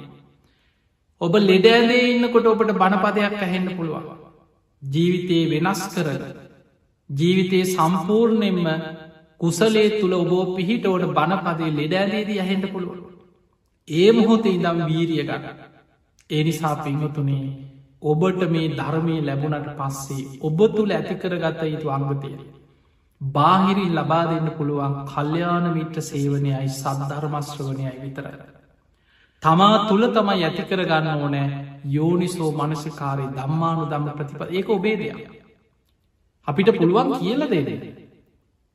ඔබ 1.21 1.35
ලෙඩෑදේ 1.43 2.03
ඉන්නකොට 2.09 2.47
ඔබට 2.47 2.73
බණපදයක් 2.75 3.39
ඇහෙන්න 3.41 3.69
පුළුවන්. 3.73 4.07
ජීවිතයේ 4.83 5.51
වෙනස් 5.53 5.83
කරන 5.89 6.23
ජීවිතයේ 7.11 7.65
සම්පූර්ණයෙන්ම 7.67 8.69
කුසලේ 9.41 9.89
තුළ 9.93 10.15
ඔබෝ 10.15 10.45
පිහිටෝට 10.57 11.05
බණපදේ 11.11 11.71
ලෙඩෑලේදී 11.73 12.39
ඇහෙන්ට 12.39 12.67
පුළුවන් 12.73 13.01
ඒ 13.89 14.11
මොහොත 14.13 14.47
ඉදම් 14.47 14.79
වීරිය 14.87 15.25
ගන්න 15.25 15.45
ඒ 16.31 16.43
නිසා 16.45 16.75
පිංහතුනේ 16.77 17.47
ඔබට 18.03 18.43
මේ 18.49 18.73
ධර්මය 18.73 19.17
ලැබුණට 19.23 19.69
පස්සේ 19.75 20.25
ඔබ 20.43 20.59
තුළ 20.71 20.93
ඇතිකරගත 20.93 21.61
යුතු 21.67 21.89
අංගතය 21.91 22.33
බාහිරින් 23.21 23.93
ලබා 23.95 24.25
දෙන්න 24.27 24.49
පුළුවන් 24.53 24.97
කල්්‍යයාන 25.07 25.67
මිත්‍ර 25.73 25.99
සේවනයයි 26.03 26.67
සද්ධර්මශ්‍රවනයයි 26.71 27.95
විතරයි 27.99 28.53
තමා 29.43 29.77
තුළ 29.87 30.05
තමයි 30.11 30.45
ඇති 30.45 30.65
කරගන්න 30.65 31.09
ඕනෑ 31.17 31.49
යෝනිසෝ 31.87 32.51
මනසිකාරය 32.53 33.25
දම්මානු 33.31 33.87
දම්ම 33.87 34.11
ප්‍රතිප 34.13 34.43
ඒක 34.51 34.69
ඔබේ 34.71 34.97
දෙයක්. 34.97 35.19
අපිට 36.49 36.69
පුළුවන් 36.73 37.11
කියල 37.17 37.43
දේද. 37.49 37.71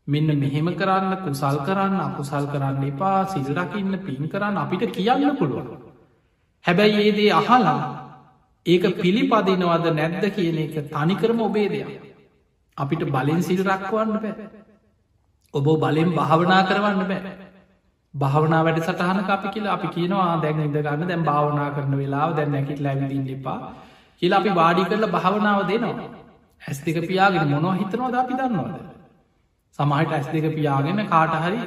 මෙන්න 0.08 0.30
මෙහෙම 0.36 0.68
කරන්න 0.74 1.14
කුසල් 1.20 1.58
කරන්න 1.62 2.00
අකුසල් 2.02 2.46
කරන්න 2.48 2.84
එපා 2.86 3.20
සිල්රකින්න 3.26 3.94
පින් 4.00 4.24
කරන්න 4.28 4.58
අපිට 4.58 4.84
කියන්න 4.92 5.38
පුළුවන්. 5.38 5.68
හැබැයි 6.66 7.00
ඒදේ 7.02 7.32
අහලා 7.34 7.80
ඒක 8.68 8.86
පිළිපදිනවද 8.98 9.88
නැද්ද 9.94 10.24
කියන 10.32 10.58
එක 10.60 10.78
තනිකරම 10.90 11.42
ඔබේ 11.42 11.68
දෙයක්. 11.70 11.90
අපිට 12.78 13.04
බලින් 13.10 13.44
සිල් 13.44 13.62
රක්වන්න 13.66 14.16
බෑ. 14.18 14.48
ඔබ 15.54 15.68
බලෙන් 15.80 16.10
භාවනා 16.14 16.64
කරවන්න 16.66 17.06
බෑ. 17.06 17.36
භාවනා 18.14 18.62
වැඩ 18.64 18.80
සටහන 18.82 19.20
අපි 19.28 19.50
කියලා 19.50 19.74
අපි 19.74 19.88
කියනවා 19.90 20.42
දැන් 20.42 20.62
ඉද 20.62 20.78
ගන්න 20.80 21.08
දැම් 21.08 21.24
භාවනා 21.24 21.70
කරන 21.72 21.98
වෙලා 21.98 22.28
දැන් 22.34 22.52
නැකිට 22.52 22.80
ලැවිදින්න 22.80 23.28
එපා 23.32 23.58
කියලා 24.22 24.40
අපි 24.40 24.54
වාඩි 24.54 24.86
කරල 24.86 25.08
භාවනාව 25.10 25.60
දෙනවා 25.68 26.08
ඇස් 26.62 26.80
දෙක 26.82 27.00
පියාගෙන 27.04 27.50
මොනො 27.50 27.74
හිතනවා 27.74 28.12
ද 28.12 28.22
අපි 28.22 28.34
දන්නවාද 28.34 28.76
සමහට 29.80 30.12
ඇස් 30.12 30.28
දෙක 30.30 30.48
පියාගෙන 30.56 31.04
කාටහරි 31.08 31.60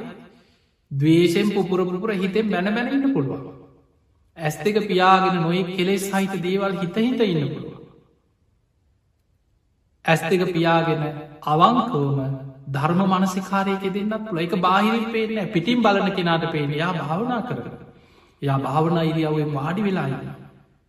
දවේශෙන් 0.91 1.49
පුපුරපුර 1.51 2.15
හිතෙන් 2.15 2.47
බැන 2.49 2.71
බැනන්න 2.71 3.15
පුළුවන් 3.15 3.60
ඇස් 4.37 4.57
දෙක 4.59 4.77
පියාගෙන 4.85 5.37
නොයි 5.39 5.65
කෙලෙස් 5.67 6.05
සහිත 6.05 6.35
දේවල් 6.41 6.73
හිත 6.75 6.97
හිත 6.97 7.21
ඉන්න 7.23 7.49
පුළුව 7.49 7.81
ඇස් 10.05 10.21
දෙක 10.25 10.43
පියාගෙන 10.49 11.03
අවංකෝම 11.45 12.19
ධර්ම 12.69 13.01
මනසිකාරයක 13.13 13.85
දෙන්නත් 13.91 14.25
පුළ 14.25 14.39
එක 14.39 14.55
බාහිරින් 14.59 15.07
පේන 15.13 15.53
පිටිම් 15.53 15.83
බලන 15.83 16.11
කෙනාට 16.13 16.51
පේන 16.53 16.71
යා 16.73 16.93
භාවනා 16.95 17.41
කර 17.43 17.59
යා 18.43 18.59
භාවනා 18.59 19.05
ඉරියව්වෙන් 19.05 19.51
වාඩි 19.53 19.83
වෙලාන්න 19.83 20.15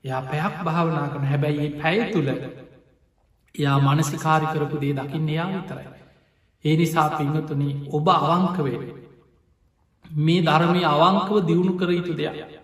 යා 0.03 0.21
පැයක් 0.23 0.55
භාවනා 0.63 1.07
කරන 1.09 1.25
හැබැයි 1.25 1.69
පැය 1.75 1.99
තුළ 2.11 2.29
යා 3.55 3.77
මනසිකාරි 3.79 4.47
කරපු 4.47 4.77
දේ 4.77 4.93
දකින්න 4.93 5.29
යා 5.29 5.49
විතරයි. 5.49 5.87
ඒ 6.65 6.75
නිසා 6.77 7.09
පිංහතුන 7.11 7.61
ඔබ 7.91 8.07
අවංකවේ 8.09 8.79
මේ 10.21 10.41
ධර්මය 10.43 10.81
අවංකව 10.85 11.37
දියුණු 11.47 11.73
කර 11.75 11.89
යුතු 11.91 12.13
දෙයක්. 12.15 12.60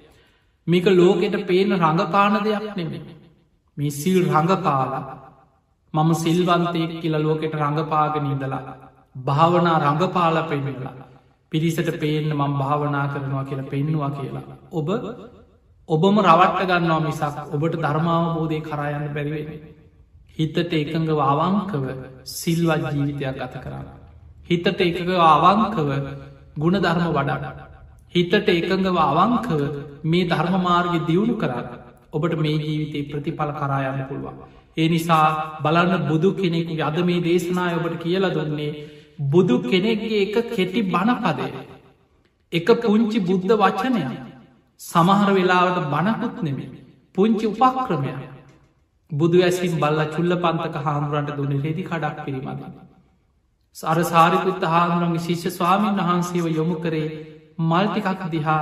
මේක 0.67 0.85
ලෝකෙට 0.91 1.35
පේන 1.43 1.69
රඟපාන 1.73 2.33
දෙයක් 2.41 2.75
නෙමේ. 2.75 3.01
මේ 3.77 3.91
සිල් 3.91 4.19
රඟපාලා 4.25 5.03
මම 5.93 6.09
සිල්වන්තයෙක් 6.15 6.91
කියල 7.01 7.15
ලෝකෙට 7.17 7.53
රඟපාගෙන 7.55 8.25
ඉඳලා 8.27 8.63
භාවනා 9.19 9.77
රඟපාල 9.79 10.37
පෙන්වෙලා 10.45 10.95
පිරිසට 11.51 11.89
පේන්න 11.97 12.29
මං 12.31 12.53
භාවනා 12.55 13.07
කරනවා 13.07 13.43
කියලා 13.43 13.67
පෙන්නවා 13.67 14.11
කියලා. 14.11 14.45
ඔබ 14.71 14.89
ඔබම 15.89 16.15
රවට්ට 16.21 16.69
ගන්නවා 16.69 16.99
මිසක් 17.01 17.35
ඔබට 17.49 17.75
ධර්මාවබෝධය 17.77 18.59
කරයන්න 18.61 19.05
බැරිවෙන. 19.09 19.61
හිතට 20.33 20.73
එකඟ 20.73 21.09
අවංකව 21.23 21.85
සිල්වත් 22.31 22.83
ජීවිතයක් 22.89 23.37
ගත 23.37 23.55
කරන්න. 23.57 23.87
හිතට 24.49 24.81
එකඟ 24.81 25.13
අවංකව 25.25 25.89
ගුණ 26.57 26.79
ධර්ම 26.79 27.07
වඩාට. 27.11 27.66
හිතට 28.17 28.51
එකඟව 28.51 28.99
අවංකව 28.99 29.61
මේ 30.05 30.27
ධර්ම 30.27 30.61
මාර්ග 30.63 30.93
දියුණු 31.05 31.35
කරන්න 31.37 31.67
ඔබට 32.13 32.37
මේ 32.39 32.57
ජීවිතේ 32.57 33.07
ප්‍රතිඵල 33.09 33.51
කරායන්න 33.53 34.05
පුළුවන්. 34.05 34.37
ඒ 34.77 34.87
නිසා 34.87 35.25
බලන්න 35.61 36.05
බුදු 36.07 36.29
කෙනෙකු 36.33 36.77
අද 36.83 36.97
මේ 37.03 37.19
දේශනා 37.21 37.67
ඔබට 37.77 37.97
කියලා 37.99 38.33
දුන්නේ 38.33 38.71
බුදු 39.27 39.55
කෙනෙක්ගේ 39.63 40.23
එක 40.23 40.35
කෙටි 40.49 40.81
බණපදය. 40.85 41.47
එක 42.53 42.67
පුංචි 42.81 43.19
බුද්ධ 43.21 43.53
වචනය 43.55 44.01
සමහර 44.81 45.29
වෙලාවට 45.33 45.79
බණකුත් 45.87 46.43
නෙමේ. 46.43 46.69
පුංචි 47.15 47.45
උපක්‍රමය. 47.47 48.11
බුදු 49.11 49.37
ඇසින් 49.41 49.73
බල්ල 49.77 50.03
චුල්ල 50.09 50.33
පන්තක 50.37 50.75
හාමුරන්ට 50.81 51.31
දුන්න 51.35 51.57
රෙදි 51.59 51.83
කඩක් 51.83 52.25
පිරිමඳ. 52.25 52.61
සර 53.75 53.99
සාරිකුත් 54.05 54.63
හාමුරන්ගේ 54.65 55.21
ශිෂ්‍ය 55.21 55.49
ස්වාමීන් 55.51 55.99
වහන්සේව 55.99 56.45
යොමු 56.51 56.77
කරේ 56.77 57.36
මල්ටිකක් 57.59 58.21
දිහා 58.27 58.61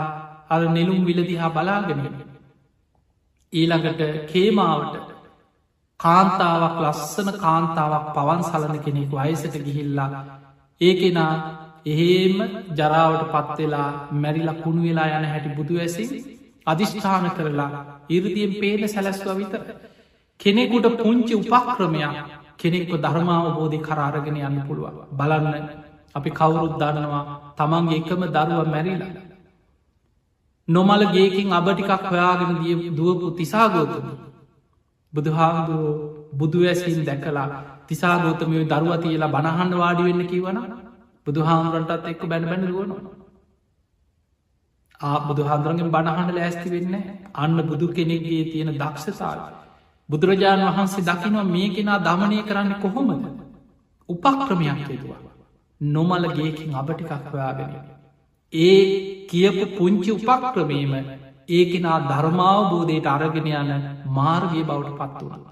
අර 0.49 0.61
නෙළුම් 0.67 1.01
විල 1.05 1.19
දිහා 1.23 1.49
බලාගෙන. 1.51 2.01
ඊළඟට 3.53 4.01
කේමාවට 4.27 4.95
කාන්තාවක් 5.99 6.77
ලස්සන 6.83 7.29
කාන්තාවක් 7.37 8.07
පවන් 8.15 8.41
සලන 8.43 8.77
කෙනෙක් 8.79 9.11
වයසට 9.13 9.55
ගිහිල්ලා 9.59 10.09
ඒ 10.81 10.93
කෙනා 10.95 11.33
එහෙම 11.85 12.37
ජරාවට 12.73 13.33
පත්වෙලා 13.33 13.89
මැරිලා 14.13 14.61
කුණු 14.63 14.81
වෙලා 14.83 15.09
යන 15.13 15.25
හැටි 15.25 15.55
බුදු 15.55 15.75
ඇසි 15.77 16.05
අධිෂ්ඨාන 16.67 17.27
කරලා 17.31 17.71
ඉරදියෙන් 18.09 18.53
පේන 18.55 18.81
සැලැස්ව 18.87 19.29
විතර. 19.33 19.61
කෙනෙකුට 20.39 20.87
පුංචි 20.97 21.33
උපක්‍රමයක් 21.35 22.15
කෙනෙක්ව 22.57 22.93
ධර්මාවබෝධි 22.97 23.79
කරාරගෙන 23.79 24.37
යන්න 24.39 24.59
පුළුවන් 24.67 24.97
බලන්න 25.11 25.84
අපි 26.15 26.29
කවුරුත් 26.31 26.73
දන්නවා 26.75 27.23
තමන්ගේ 27.57 27.97
එකම 27.97 28.21
දරුව 28.27 28.67
මැරිලා. 28.67 29.13
නොමල 30.67 31.01
ගේකින් 31.07 31.47
අබටිකක් 31.51 31.91
හොයාගෙන 32.03 32.51
දිය 32.57 32.75
දුවපු 32.91 33.27
තිසාගෝතුම. 33.33 34.05
බුදුහාමුදුරුවෝ 35.13 35.93
බුදුවැසින් 36.33 36.99
දැකලා 37.03 37.49
තිසාගෝතමය 37.87 38.63
දරුව 38.65 38.93
තියලා 38.99 39.29
බණහන්න 39.29 39.71
වාඩි 39.73 40.03
වෙන්න 40.03 40.23
කිවන 40.25 40.57
බුදුහාමුරන්ටත් 41.27 42.05
එක්ක 42.05 42.21
බැන 42.23 42.43
බැන 42.43 42.63
දුවනවා. 42.63 43.03
ආ 45.01 45.19
බුදුහාදුරගෙන් 45.21 45.89
බණහන්න 45.89 46.31
ලෑස්ති 46.31 46.69
වෙන්න 46.71 46.95
අන්න 47.35 47.57
බුදු 47.63 47.87
කෙනෙක්ගේ 47.89 48.43
තියෙන 48.45 48.71
දක්ෂතාව. 48.73 49.39
බුදුරජාණන් 50.09 50.67
වහන්සේ 50.69 51.03
දකිනවා 51.03 51.45
මේ 51.45 51.69
කෙනා 51.69 51.99
දමනය 51.99 52.37
කරන්න 52.43 52.73
කොහොමද. 52.77 53.23
උපක්‍රමයක් 54.09 54.79
හේතුවා. 54.81 55.34
නොමල 55.81 56.23
ගේකින් 56.29 56.73
අපටිකක් 56.73 57.11
හොයාගෙන. 57.25 57.71
ඒ 58.53 59.25
කියපු 59.25 59.65
පුංචි 59.77 60.11
උපක්‍රමේම 60.11 60.93
ඒකෙනා 61.49 61.99
ධර්මාවබෝධයට 62.01 63.07
අරගෙන 63.07 63.47
යන 63.53 63.71
මාර්ගය 64.09 64.63
බවට 64.63 64.97
පත් 64.99 65.21
වුණ. 65.21 65.43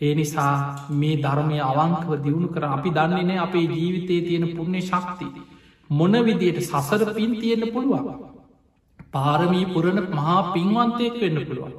ඒ 0.00 0.14
නිසා 0.14 0.54
මේ 0.90 1.16
ධර්මය 1.16 1.58
අවංකව 1.62 2.10
දියුණු 2.22 2.48
කර 2.48 2.64
අපි 2.66 2.90
දන්නේනෑ 2.90 3.38
අපේ 3.38 3.66
ජීවිතයේ 3.70 4.22
තියෙන 4.22 4.44
පුුණ්‍ය 4.50 4.80
ශක්ති. 4.82 5.26
මොන 5.90 6.14
විදියට 6.24 6.60
සසර 6.62 7.14
පින් 7.14 7.32
තියෙන 7.32 7.62
පුළුවන්. 7.72 8.06
පාරමී 9.12 9.66
පුරණ 9.66 10.00
මහා 10.10 10.40
පින්වන්තයෙක් 10.52 11.14
වෙන්න 11.16 11.38
පුළුවන්. 11.40 11.74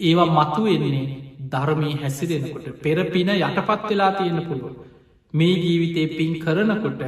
ඒවා 0.00 0.30
මතු 0.38 0.62
වෙන්නේ 0.64 1.06
ධර්මී 1.52 1.94
හැසිරෙනකොට 1.96 2.66
පෙරපින 2.82 3.30
යටපත් 3.30 3.82
වෙලා 3.84 4.12
තියෙන 4.12 4.40
පුළුවන්. 4.42 4.91
මේ 5.34 5.54
ජීවිතේ 5.56 6.06
පින් 6.10 6.32
කරනකොට 6.38 7.02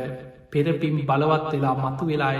පෙරපින් 0.51 0.97
බලවත් 1.03 1.51
වෙලා 1.53 1.75
මතු 1.85 2.07
වෙලාය. 2.07 2.39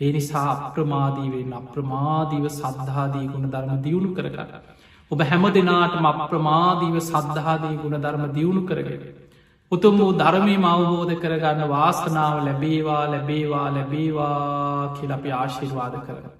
ඒ 0.00 0.10
නිසා 0.12 0.48
අප්‍රමාදීවෙන් 0.48 1.52
අප්‍රමාදීව 1.52 2.44
සද්ධාදී 2.50 3.26
ගුණ 3.28 3.46
ධර්ම 3.46 3.78
දියුණු 3.82 4.10
කරගන්න. 4.14 4.50
ඔබ 5.10 5.20
හැම 5.22 5.44
දෙනාටම 5.50 6.06
අප්‍රමාදීව 6.06 6.98
සද්ධාදී 7.02 7.76
ගුණ 7.76 7.96
ධර්ම 7.98 8.24
දියුණු 8.34 8.62
කරගෙන. 8.64 9.02
උතුම් 9.72 9.96
වූ 9.96 10.12
ධර්මය 10.14 10.56
මවබෝධ 10.56 11.14
කරගන්න 11.16 11.68
වාසනාව 11.68 12.36
ලැබේවා 12.42 13.04
ලැබේවා 13.06 13.66
ලැබේවා 13.70 14.94
කියලපි 14.94 15.34
ආශිර්වාද 15.34 15.96
කරන. 16.02 16.37